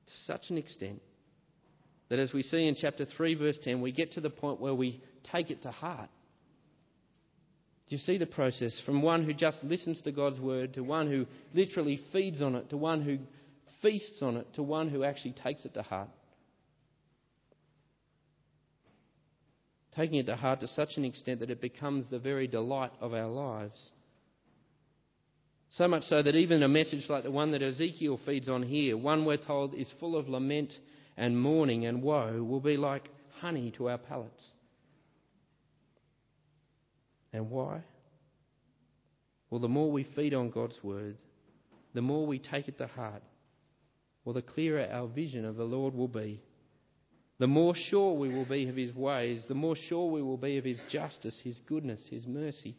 To 0.07 0.13
such 0.25 0.51
an 0.51 0.59
extent 0.59 1.01
that 2.09 2.19
as 2.19 2.33
we 2.33 2.43
see 2.43 2.67
in 2.67 2.77
chapter 2.77 3.05
3, 3.05 3.35
verse 3.35 3.59
10, 3.63 3.81
we 3.81 3.93
get 3.93 4.13
to 4.13 4.21
the 4.21 4.31
point 4.31 4.61
where 4.61 4.75
we 4.75 5.03
take 5.25 5.51
it 5.51 5.63
to 5.63 5.71
heart. 5.71 6.11
Do 7.89 7.95
you 7.95 7.99
see 7.99 8.19
the 8.19 8.27
process? 8.27 8.81
From 8.85 9.03
one 9.03 9.25
who 9.25 9.33
just 9.33 9.63
listens 9.63 10.03
to 10.03 10.13
God's 10.13 10.41
word 10.41 10.75
to 10.75 10.83
one 10.83 11.09
who 11.09 11.27
literally 11.55 12.01
feeds 12.13 12.43
on 12.43 12.57
it 12.57 12.71
to 12.71 12.77
one 12.77 13.03
who 13.03 13.19
feasts 13.81 14.23
on 14.23 14.37
it 14.37 14.55
to 14.55 14.63
one 14.63 14.89
who 14.89 15.05
actually 15.05 15.33
takes 15.33 15.65
it 15.65 15.75
to 15.75 15.83
heart. 15.83 16.09
Taking 19.95 20.19
it 20.19 20.27
to 20.27 20.37
heart 20.37 20.61
to 20.61 20.69
such 20.69 20.97
an 20.97 21.05
extent 21.05 21.41
that 21.41 21.51
it 21.51 21.61
becomes 21.61 22.11
the 22.11 22.19
very 22.19 22.49
delight 22.49 22.93
of 23.01 23.15
our 23.15 23.29
lives. 23.29 23.91
So 25.71 25.89
much 25.89 26.05
so 26.05 26.23
that 26.23 26.35
even 26.35 26.63
a 26.63 26.69
message 26.69 27.09
like 27.09 27.25
the 27.25 27.31
one 27.31 27.51
that 27.53 27.63
Ezekiel 27.63 28.21
feeds 28.25 28.49
on 28.49 28.63
here, 28.63 28.97
one 28.97 29.25
we're 29.25 29.37
told 29.37 29.75
is 29.75 29.93
full 30.01 30.17
of 30.17 30.29
lament 30.29 30.73
and 31.17 31.41
mourning 31.41 31.87
and 31.87 32.03
woe, 32.03 32.43
will 32.43 32.61
be 32.61 32.77
like 32.77 33.09
honey 33.41 33.73
to 33.77 33.89
our 33.89 33.99
palates. 33.99 34.51
And 37.33 37.51
why? 37.51 37.83
Well, 39.51 39.61
the 39.61 39.69
more 39.69 39.91
we 39.91 40.05
feed 40.17 40.35
on 40.35 40.51
God's 40.51 40.79
word, 40.83 41.17
the 41.95 42.03
more 42.03 42.27
we 42.27 42.39
take 42.39 42.69
it 42.69 42.79
to 42.79 42.87
heart, 42.87 43.23
well, 44.25 44.35
the 44.35 44.43
clearer 44.43 44.89
our 44.91 45.07
vision 45.07 45.45
of 45.45 45.57
the 45.57 45.65
Lord 45.65 45.95
will 45.95 46.09
be. 46.09 46.43
The 47.39 47.47
more 47.47 47.75
sure 47.75 48.15
we 48.15 48.29
will 48.29 48.45
be 48.45 48.69
of 48.69 48.77
his 48.77 48.95
ways, 48.95 49.45
the 49.47 49.55
more 49.55 49.77
sure 49.77 50.11
we 50.11 50.23
will 50.23 50.37
be 50.37 50.59
of 50.59 50.65
his 50.65 50.81
justice, 50.91 51.39
his 51.45 51.61
goodness, 51.67 52.05
his 52.11 52.27
mercy. 52.27 52.77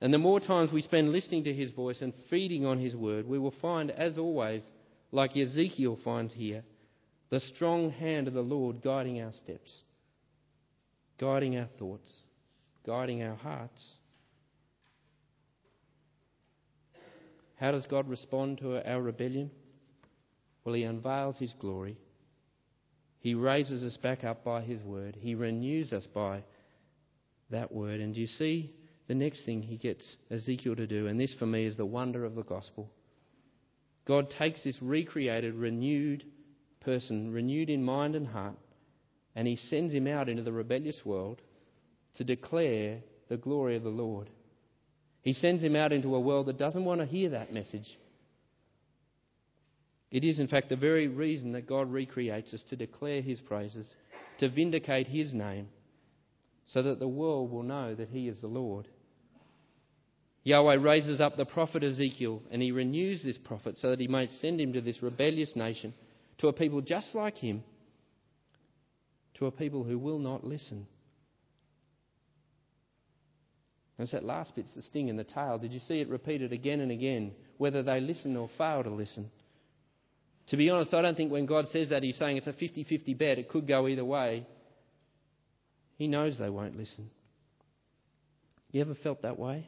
And 0.00 0.14
the 0.14 0.18
more 0.18 0.38
times 0.38 0.72
we 0.72 0.82
spend 0.82 1.10
listening 1.10 1.44
to 1.44 1.52
his 1.52 1.72
voice 1.72 2.00
and 2.00 2.12
feeding 2.30 2.64
on 2.64 2.78
his 2.78 2.94
word, 2.94 3.26
we 3.26 3.38
will 3.38 3.54
find, 3.60 3.90
as 3.90 4.16
always, 4.16 4.64
like 5.10 5.36
Ezekiel 5.36 5.98
finds 6.04 6.32
here, 6.34 6.62
the 7.30 7.40
strong 7.40 7.90
hand 7.90 8.28
of 8.28 8.34
the 8.34 8.40
Lord 8.40 8.80
guiding 8.82 9.20
our 9.20 9.32
steps, 9.32 9.82
guiding 11.18 11.56
our 11.56 11.68
thoughts, 11.78 12.12
guiding 12.86 13.22
our 13.22 13.34
hearts. 13.34 13.96
How 17.56 17.72
does 17.72 17.86
God 17.86 18.08
respond 18.08 18.58
to 18.58 18.88
our 18.88 19.02
rebellion? 19.02 19.50
Well, 20.64 20.76
He 20.76 20.84
unveils 20.84 21.38
His 21.38 21.52
glory. 21.58 21.98
He 23.18 23.34
raises 23.34 23.82
us 23.82 23.96
back 23.96 24.22
up 24.22 24.44
by 24.44 24.62
His 24.62 24.80
word. 24.82 25.16
He 25.18 25.34
renews 25.34 25.92
us 25.92 26.06
by 26.06 26.44
that 27.50 27.72
word. 27.72 28.00
And 28.00 28.14
do 28.14 28.20
you 28.20 28.28
see 28.28 28.72
the 29.08 29.14
next 29.14 29.44
thing 29.44 29.62
he 29.62 29.76
gets 29.76 30.16
Ezekiel 30.30 30.76
to 30.76 30.86
do, 30.86 31.06
and 31.06 31.18
this 31.18 31.34
for 31.38 31.46
me 31.46 31.64
is 31.64 31.76
the 31.76 31.86
wonder 31.86 32.24
of 32.24 32.34
the 32.34 32.42
gospel. 32.42 32.90
God 34.06 34.30
takes 34.30 34.62
this 34.62 34.78
recreated, 34.80 35.54
renewed 35.54 36.24
person, 36.80 37.32
renewed 37.32 37.70
in 37.70 37.82
mind 37.82 38.14
and 38.14 38.26
heart, 38.26 38.56
and 39.34 39.48
he 39.48 39.56
sends 39.56 39.92
him 39.92 40.06
out 40.06 40.28
into 40.28 40.42
the 40.42 40.52
rebellious 40.52 41.00
world 41.04 41.40
to 42.16 42.24
declare 42.24 43.00
the 43.28 43.36
glory 43.36 43.76
of 43.76 43.82
the 43.82 43.88
Lord. 43.88 44.30
He 45.22 45.32
sends 45.32 45.62
him 45.62 45.76
out 45.76 45.92
into 45.92 46.14
a 46.14 46.20
world 46.20 46.46
that 46.46 46.58
doesn't 46.58 46.84
want 46.84 47.00
to 47.00 47.06
hear 47.06 47.30
that 47.30 47.52
message. 47.52 47.86
It 50.10 50.24
is, 50.24 50.38
in 50.38 50.48
fact, 50.48 50.70
the 50.70 50.76
very 50.76 51.06
reason 51.08 51.52
that 51.52 51.66
God 51.66 51.92
recreates 51.92 52.54
us 52.54 52.62
to 52.70 52.76
declare 52.76 53.20
his 53.20 53.40
praises, 53.40 53.86
to 54.38 54.48
vindicate 54.48 55.06
his 55.06 55.34
name, 55.34 55.68
so 56.66 56.82
that 56.82 56.98
the 56.98 57.08
world 57.08 57.50
will 57.50 57.62
know 57.62 57.94
that 57.94 58.08
he 58.08 58.28
is 58.28 58.40
the 58.40 58.46
Lord. 58.46 58.88
Yahweh 60.48 60.76
raises 60.76 61.20
up 61.20 61.36
the 61.36 61.44
prophet 61.44 61.84
Ezekiel 61.84 62.42
and 62.50 62.62
he 62.62 62.72
renews 62.72 63.22
this 63.22 63.36
prophet 63.36 63.76
so 63.76 63.90
that 63.90 64.00
he 64.00 64.08
may 64.08 64.28
send 64.40 64.58
him 64.58 64.72
to 64.72 64.80
this 64.80 65.02
rebellious 65.02 65.54
nation, 65.54 65.92
to 66.38 66.48
a 66.48 66.54
people 66.54 66.80
just 66.80 67.14
like 67.14 67.36
him, 67.36 67.62
to 69.34 69.44
a 69.44 69.50
people 69.50 69.84
who 69.84 69.98
will 69.98 70.18
not 70.18 70.44
listen. 70.44 70.86
And 73.98 74.04
it's 74.04 74.12
that 74.12 74.24
last 74.24 74.56
bit's 74.56 74.74
the 74.74 74.80
sting 74.80 75.08
in 75.08 75.18
the 75.18 75.24
tail. 75.24 75.58
Did 75.58 75.72
you 75.72 75.80
see 75.80 76.00
it 76.00 76.08
repeated 76.08 76.54
again 76.54 76.80
and 76.80 76.90
again, 76.90 77.32
whether 77.58 77.82
they 77.82 78.00
listen 78.00 78.34
or 78.34 78.48
fail 78.56 78.82
to 78.82 78.90
listen? 78.90 79.30
To 80.48 80.56
be 80.56 80.70
honest, 80.70 80.94
I 80.94 81.02
don't 81.02 81.14
think 81.14 81.30
when 81.30 81.44
God 81.44 81.66
says 81.68 81.90
that, 81.90 82.02
He's 82.02 82.16
saying 82.16 82.38
it's 82.38 82.46
a 82.46 82.54
50 82.54 82.84
50 82.84 83.12
bet. 83.12 83.38
It 83.38 83.50
could 83.50 83.68
go 83.68 83.86
either 83.86 84.04
way. 84.04 84.46
He 85.96 86.08
knows 86.08 86.38
they 86.38 86.48
won't 86.48 86.78
listen. 86.78 87.10
You 88.70 88.80
ever 88.80 88.94
felt 88.94 89.20
that 89.22 89.38
way? 89.38 89.66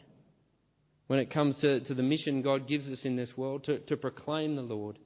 When 1.11 1.19
it 1.19 1.33
comes 1.33 1.57
to, 1.63 1.81
to 1.81 1.95
the 1.95 2.05
mission 2.05 2.41
God 2.41 2.69
gives 2.69 2.87
us 2.87 3.01
in 3.03 3.17
this 3.17 3.37
world, 3.37 3.65
to, 3.65 3.81
to 3.81 3.97
proclaim 3.97 4.55
the 4.55 4.63
Lord, 4.63 4.97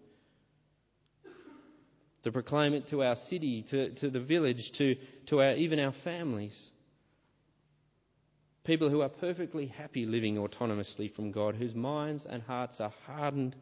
to 2.25 2.31
proclaim 2.31 2.75
it 2.75 2.89
to 2.89 3.03
our 3.03 3.17
city, 3.31 3.65
to, 3.71 3.95
to 3.95 4.11
the 4.11 4.21
village, 4.21 4.71
to, 4.77 4.97
to 5.29 5.41
our, 5.41 5.55
even 5.55 5.79
our 5.79 5.95
families. 6.05 6.55
People 8.65 8.91
who 8.91 9.01
are 9.01 9.09
perfectly 9.09 9.65
happy 9.65 10.05
living 10.05 10.37
autonomously 10.37 11.11
from 11.15 11.33
God, 11.33 11.55
whose 11.55 11.75
minds 11.75 12.27
and 12.29 12.43
hearts 12.43 12.81
are 12.81 12.93
hardened 13.07 13.57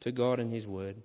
to 0.00 0.10
God 0.10 0.40
and 0.40 0.52
His 0.52 0.66
Word. 0.66 0.96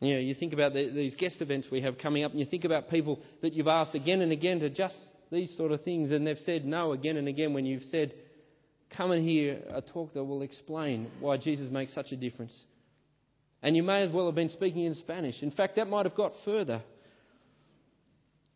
You 0.00 0.14
know, 0.14 0.20
you 0.20 0.36
think 0.36 0.52
about 0.52 0.72
the, 0.72 0.92
these 0.94 1.16
guest 1.16 1.42
events 1.42 1.66
we 1.68 1.80
have 1.80 1.98
coming 1.98 2.22
up, 2.22 2.30
and 2.30 2.38
you 2.38 2.46
think 2.46 2.64
about 2.64 2.90
people 2.90 3.18
that 3.42 3.54
you've 3.54 3.66
asked 3.66 3.96
again 3.96 4.20
and 4.20 4.30
again 4.30 4.60
to 4.60 4.70
just 4.70 4.94
these 5.32 5.56
sort 5.56 5.72
of 5.72 5.82
things, 5.82 6.12
and 6.12 6.24
they've 6.24 6.38
said 6.46 6.64
no 6.64 6.92
again 6.92 7.16
and 7.16 7.26
again 7.26 7.52
when 7.52 7.66
you've 7.66 7.82
said, 7.90 8.12
Come 8.90 9.10
and 9.10 9.26
hear 9.26 9.60
a 9.70 9.80
talk 9.82 10.14
that 10.14 10.24
will 10.24 10.42
explain 10.42 11.10
why 11.20 11.36
Jesus 11.36 11.70
makes 11.70 11.94
such 11.94 12.12
a 12.12 12.16
difference. 12.16 12.64
And 13.62 13.74
you 13.74 13.82
may 13.82 14.02
as 14.02 14.12
well 14.12 14.26
have 14.26 14.34
been 14.34 14.48
speaking 14.48 14.84
in 14.84 14.94
Spanish. 14.94 15.42
In 15.42 15.50
fact, 15.50 15.76
that 15.76 15.88
might 15.88 16.06
have 16.06 16.14
got 16.14 16.32
further. 16.44 16.82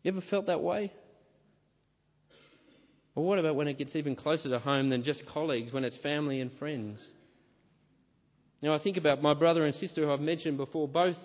You 0.03 0.11
ever 0.11 0.21
felt 0.29 0.47
that 0.47 0.61
way? 0.61 0.91
Or 3.13 3.25
what 3.25 3.39
about 3.39 3.55
when 3.55 3.67
it 3.67 3.77
gets 3.77 3.95
even 3.95 4.15
closer 4.15 4.49
to 4.49 4.59
home 4.59 4.89
than 4.89 5.03
just 5.03 5.25
colleagues, 5.25 5.73
when 5.73 5.83
it's 5.83 5.97
family 5.97 6.39
and 6.39 6.51
friends? 6.53 7.05
Now, 8.61 8.73
I 8.73 8.79
think 8.79 8.97
about 8.97 9.21
my 9.21 9.33
brother 9.33 9.65
and 9.65 9.75
sister 9.75 10.05
who 10.05 10.13
I've 10.13 10.21
mentioned 10.21 10.57
before, 10.57 10.87
both 10.87 11.17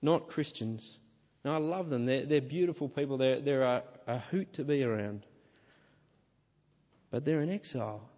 not 0.00 0.28
Christians. 0.28 0.98
Now, 1.44 1.54
I 1.54 1.58
love 1.58 1.90
them. 1.90 2.06
They're, 2.06 2.24
they're 2.24 2.40
beautiful 2.40 2.88
people. 2.88 3.18
They're, 3.18 3.40
they're 3.40 3.62
a, 3.62 3.82
a 4.06 4.18
hoot 4.18 4.54
to 4.54 4.64
be 4.64 4.82
around. 4.82 5.26
But 7.10 7.24
they're 7.24 7.42
in 7.42 7.50
exile. 7.50 8.08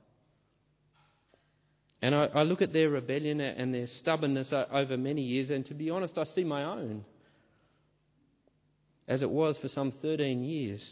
And 2.05 2.15
I, 2.15 2.27
I, 2.35 2.43
look 2.43 2.61
at 2.61 2.71
their 2.71 2.91
rebellion 2.91 3.41
and 3.41 3.73
their 3.73 3.87
stubbornness 3.87 4.53
over 4.53 4.99
many 4.99 5.23
years, 5.23 5.49
and 5.49 5.65
to 5.65 5.73
be 5.73 5.89
honest, 5.89 6.19
I 6.19 6.25
see 6.25 6.45
my 6.45 6.63
own, 6.63 7.03
as 9.09 9.23
it 9.23 9.31
was 9.31 9.57
for 9.57 9.69
some 9.69 9.91
13 10.03 10.45
years. 10.45 10.87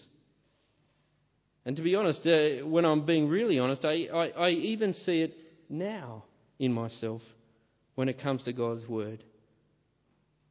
And 1.67 1.77
to 1.77 1.83
be 1.83 1.97
honest, 1.97 2.27
uh, 2.27 2.67
when 2.67 2.87
I'm 2.87 3.05
being 3.05 3.29
really 3.29 3.59
honest, 3.59 3.85
I, 3.85 4.07
I, 4.07 4.29
I 4.29 4.51
even 4.53 4.95
see 4.95 5.21
it 5.21 5.35
now 5.69 6.25
in 6.59 6.73
myself 6.73 7.21
when 7.95 8.09
it 8.09 8.19
comes 8.19 8.45
to 8.45 8.55
God's 8.55 8.89
word. 8.89 9.23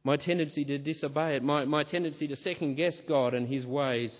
My 0.04 0.16
tendency 0.16 0.64
to 0.64 0.78
disobey 0.78 1.34
it, 1.34 1.42
my, 1.42 1.64
my 1.64 1.82
tendency 1.82 2.28
to 2.28 2.36
second 2.36 2.76
guess 2.76 2.94
God 3.08 3.34
and 3.34 3.48
his 3.48 3.66
ways, 3.66 4.16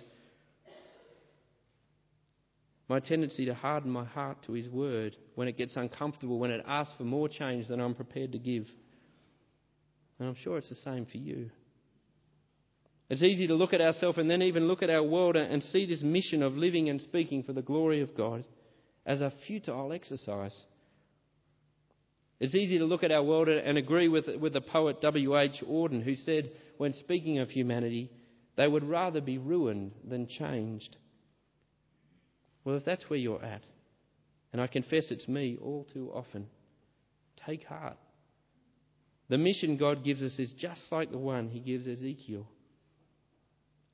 my 2.92 3.00
tendency 3.00 3.46
to 3.46 3.54
harden 3.54 3.90
my 3.90 4.04
heart 4.04 4.36
to 4.44 4.52
his 4.52 4.68
word 4.68 5.16
when 5.34 5.48
it 5.48 5.56
gets 5.56 5.76
uncomfortable, 5.76 6.38
when 6.38 6.50
it 6.50 6.62
asks 6.68 6.94
for 6.98 7.04
more 7.04 7.26
change 7.26 7.66
than 7.66 7.80
I'm 7.80 7.94
prepared 7.94 8.32
to 8.32 8.38
give. 8.38 8.66
And 10.18 10.28
I'm 10.28 10.34
sure 10.34 10.58
it's 10.58 10.68
the 10.68 10.74
same 10.74 11.06
for 11.06 11.16
you. 11.16 11.48
It's 13.08 13.22
easy 13.22 13.46
to 13.46 13.54
look 13.54 13.72
at 13.72 13.80
ourselves 13.80 14.18
and 14.18 14.30
then 14.30 14.42
even 14.42 14.68
look 14.68 14.82
at 14.82 14.90
our 14.90 15.02
world 15.02 15.36
and 15.36 15.62
see 15.62 15.86
this 15.86 16.02
mission 16.02 16.42
of 16.42 16.52
living 16.52 16.90
and 16.90 17.00
speaking 17.00 17.44
for 17.44 17.54
the 17.54 17.62
glory 17.62 18.02
of 18.02 18.14
God 18.14 18.46
as 19.06 19.22
a 19.22 19.32
futile 19.46 19.94
exercise. 19.94 20.54
It's 22.40 22.54
easy 22.54 22.78
to 22.78 22.84
look 22.84 23.04
at 23.04 23.10
our 23.10 23.22
world 23.22 23.48
and 23.48 23.78
agree 23.78 24.08
with, 24.08 24.28
with 24.38 24.52
the 24.52 24.60
poet 24.60 25.00
W.H. 25.00 25.64
Auden, 25.66 26.02
who 26.02 26.14
said, 26.14 26.50
when 26.76 26.92
speaking 26.92 27.38
of 27.38 27.48
humanity, 27.48 28.10
they 28.56 28.68
would 28.68 28.84
rather 28.84 29.22
be 29.22 29.38
ruined 29.38 29.92
than 30.06 30.26
changed. 30.26 30.98
Well, 32.64 32.76
if 32.76 32.84
that's 32.84 33.08
where 33.08 33.18
you're 33.18 33.44
at, 33.44 33.62
and 34.52 34.60
I 34.60 34.66
confess 34.66 35.10
it's 35.10 35.28
me 35.28 35.58
all 35.60 35.86
too 35.92 36.10
often, 36.12 36.46
take 37.46 37.64
heart. 37.64 37.96
The 39.28 39.38
mission 39.38 39.76
God 39.76 40.04
gives 40.04 40.22
us 40.22 40.38
is 40.38 40.52
just 40.52 40.80
like 40.90 41.10
the 41.10 41.18
one 41.18 41.48
He 41.48 41.60
gives 41.60 41.86
Ezekiel. 41.86 42.46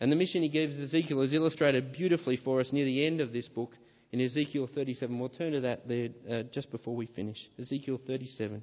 And 0.00 0.12
the 0.12 0.16
mission 0.16 0.42
He 0.42 0.48
gives 0.48 0.78
Ezekiel 0.78 1.22
is 1.22 1.32
illustrated 1.32 1.92
beautifully 1.92 2.36
for 2.36 2.60
us 2.60 2.72
near 2.72 2.84
the 2.84 3.06
end 3.06 3.20
of 3.20 3.32
this 3.32 3.48
book 3.48 3.72
in 4.12 4.20
Ezekiel 4.20 4.68
37. 4.74 5.18
We'll 5.18 5.28
turn 5.28 5.52
to 5.52 5.60
that 5.60 5.88
there 5.88 6.08
uh, 6.30 6.42
just 6.52 6.70
before 6.70 6.96
we 6.96 7.06
finish. 7.06 7.38
Ezekiel 7.58 8.00
37. 8.06 8.62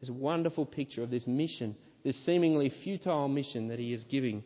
There's 0.00 0.10
a 0.10 0.14
wonderful 0.14 0.66
picture 0.66 1.02
of 1.02 1.10
this 1.10 1.26
mission, 1.26 1.76
this 2.04 2.16
seemingly 2.24 2.70
futile 2.82 3.28
mission 3.28 3.68
that 3.68 3.78
he 3.78 3.92
is 3.92 4.04
giving 4.04 4.44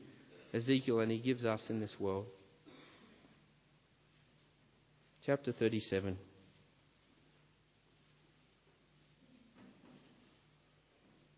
Ezekiel 0.54 1.00
and 1.00 1.10
he 1.10 1.18
gives 1.18 1.44
us 1.44 1.62
in 1.68 1.80
this 1.80 1.94
world. 1.98 2.26
Chapter 5.24 5.52
37. 5.52 6.16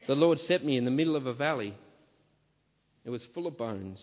The 0.07 0.15
Lord 0.15 0.39
set 0.39 0.65
me 0.65 0.77
in 0.77 0.85
the 0.85 0.91
middle 0.91 1.17
of 1.17 1.27
a 1.27 1.35
valley. 1.35 1.75
It 3.05 3.11
was 3.11 3.27
full 3.35 3.49
of 3.49 3.59
bones. 3.59 4.01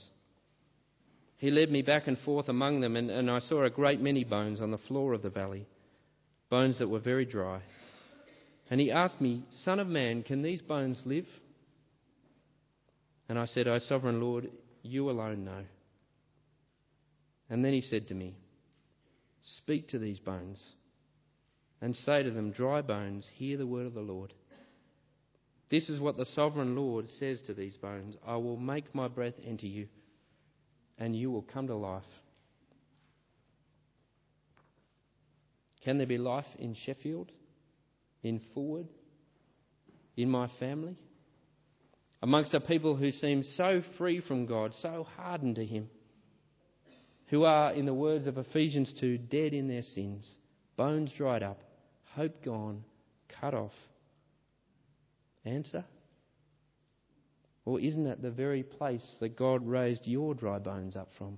He 1.37 1.49
led 1.49 1.71
me 1.71 1.81
back 1.81 2.07
and 2.07 2.17
forth 2.19 2.49
among 2.49 2.81
them, 2.81 2.97
and, 2.97 3.09
and 3.09 3.31
I 3.31 3.39
saw 3.39 3.63
a 3.63 3.69
great 3.69 4.01
many 4.01 4.25
bones 4.25 4.59
on 4.59 4.71
the 4.71 4.77
floor 4.77 5.13
of 5.13 5.21
the 5.21 5.29
valley, 5.29 5.65
bones 6.49 6.79
that 6.79 6.89
were 6.89 6.99
very 6.99 7.25
dry. 7.25 7.61
And 8.69 8.81
he 8.81 8.91
asked 8.91 9.21
me, 9.21 9.45
Son 9.63 9.79
of 9.79 9.87
man, 9.87 10.23
can 10.23 10.41
these 10.41 10.61
bones 10.61 11.01
live? 11.05 11.25
And 13.29 13.39
I 13.39 13.45
said, 13.45 13.69
O 13.69 13.79
sovereign 13.79 14.19
Lord, 14.19 14.49
you 14.83 15.09
alone 15.09 15.45
know. 15.45 15.63
And 17.49 17.63
then 17.63 17.71
he 17.71 17.81
said 17.81 18.09
to 18.09 18.13
me, 18.13 18.35
Speak 19.41 19.89
to 19.89 19.99
these 19.99 20.19
bones 20.19 20.63
and 21.81 21.95
say 21.95 22.23
to 22.23 22.31
them, 22.31 22.51
Dry 22.51 22.81
bones, 22.81 23.27
hear 23.33 23.57
the 23.57 23.67
word 23.67 23.85
of 23.85 23.93
the 23.93 24.01
Lord. 24.01 24.33
This 25.69 25.89
is 25.89 25.99
what 25.99 26.17
the 26.17 26.25
sovereign 26.25 26.75
Lord 26.75 27.09
says 27.19 27.41
to 27.41 27.53
these 27.53 27.77
bones 27.77 28.15
I 28.25 28.37
will 28.37 28.57
make 28.57 28.93
my 28.93 29.07
breath 29.07 29.35
enter 29.45 29.67
you 29.67 29.87
and 30.97 31.15
you 31.15 31.31
will 31.31 31.43
come 31.43 31.67
to 31.67 31.75
life. 31.75 32.03
Can 35.83 35.97
there 35.97 36.07
be 36.07 36.17
life 36.17 36.45
in 36.57 36.75
Sheffield, 36.85 37.31
in 38.21 38.41
Fulwood, 38.53 38.87
in 40.17 40.29
my 40.29 40.49
family? 40.59 40.97
Amongst 42.21 42.53
a 42.53 42.59
people 42.59 42.97
who 42.97 43.11
seem 43.11 43.43
so 43.43 43.81
free 43.97 44.19
from 44.19 44.45
God, 44.45 44.73
so 44.81 45.07
hardened 45.15 45.55
to 45.55 45.65
Him, 45.65 45.89
who 47.29 47.43
are, 47.43 47.73
in 47.73 47.85
the 47.85 47.93
words 47.93 48.27
of 48.27 48.37
Ephesians 48.37 48.93
2, 48.99 49.17
dead 49.17 49.53
in 49.53 49.67
their 49.67 49.83
sins, 49.83 50.27
bones 50.75 51.13
dried 51.15 51.43
up, 51.43 51.61
hope 52.15 52.43
gone, 52.43 52.83
cut 53.39 53.53
off. 53.53 53.73
Answer? 55.45 55.85
Or 57.65 57.79
isn't 57.79 58.05
that 58.05 58.21
the 58.21 58.31
very 58.31 58.63
place 58.63 59.15
that 59.19 59.37
God 59.37 59.65
raised 59.67 60.07
your 60.07 60.33
dry 60.33 60.57
bones 60.57 60.95
up 60.95 61.09
from? 61.17 61.37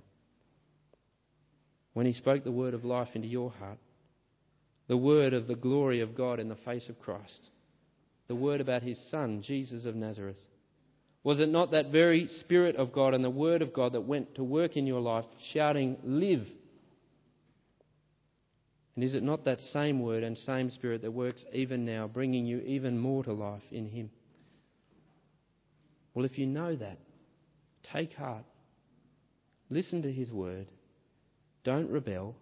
When 1.92 2.06
He 2.06 2.14
spoke 2.14 2.42
the 2.42 2.50
word 2.50 2.72
of 2.72 2.86
life 2.86 3.10
into 3.14 3.28
your 3.28 3.50
heart, 3.50 3.78
the 4.88 4.96
word 4.96 5.34
of 5.34 5.46
the 5.46 5.54
glory 5.54 6.00
of 6.00 6.16
God 6.16 6.40
in 6.40 6.48
the 6.48 6.56
face 6.56 6.88
of 6.88 6.98
Christ, 6.98 7.48
the 8.28 8.34
word 8.34 8.62
about 8.62 8.82
His 8.82 8.98
Son, 9.10 9.42
Jesus 9.42 9.84
of 9.84 9.94
Nazareth. 9.94 10.38
Was 11.24 11.38
it 11.38 11.48
not 11.48 11.70
that 11.70 11.92
very 11.92 12.26
Spirit 12.26 12.76
of 12.76 12.92
God 12.92 13.14
and 13.14 13.24
the 13.24 13.30
Word 13.30 13.62
of 13.62 13.72
God 13.72 13.92
that 13.92 14.00
went 14.00 14.34
to 14.34 14.44
work 14.44 14.76
in 14.76 14.86
your 14.86 15.00
life, 15.00 15.24
shouting, 15.52 15.96
Live? 16.02 16.46
And 18.94 19.04
is 19.04 19.14
it 19.14 19.22
not 19.22 19.44
that 19.44 19.60
same 19.60 20.00
Word 20.00 20.22
and 20.24 20.36
same 20.36 20.70
Spirit 20.70 21.02
that 21.02 21.12
works 21.12 21.44
even 21.52 21.84
now, 21.84 22.08
bringing 22.08 22.44
you 22.44 22.58
even 22.60 22.98
more 22.98 23.22
to 23.24 23.32
life 23.32 23.62
in 23.70 23.86
Him? 23.86 24.10
Well, 26.14 26.24
if 26.24 26.38
you 26.38 26.46
know 26.46 26.74
that, 26.76 26.98
take 27.92 28.12
heart. 28.14 28.44
Listen 29.70 30.02
to 30.02 30.12
his 30.12 30.30
word. 30.30 30.66
Don't 31.64 31.90
rebel. 31.90 32.36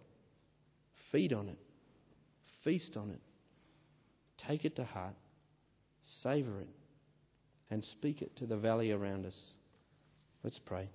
Feed 1.11 1.31
on 1.31 1.47
it. 1.47 1.57
Feast 2.63 2.97
on 2.97 3.11
it. 3.11 3.21
Take 4.47 4.65
it 4.65 4.75
to 4.75 4.83
heart. 4.83 5.15
Savour 6.23 6.59
it. 6.59 6.67
And 7.71 7.83
speak 7.83 8.21
it 8.21 8.35
to 8.35 8.45
the 8.45 8.57
valley 8.57 8.91
around 8.91 9.25
us. 9.25 9.53
Let's 10.43 10.59
pray. 10.59 10.89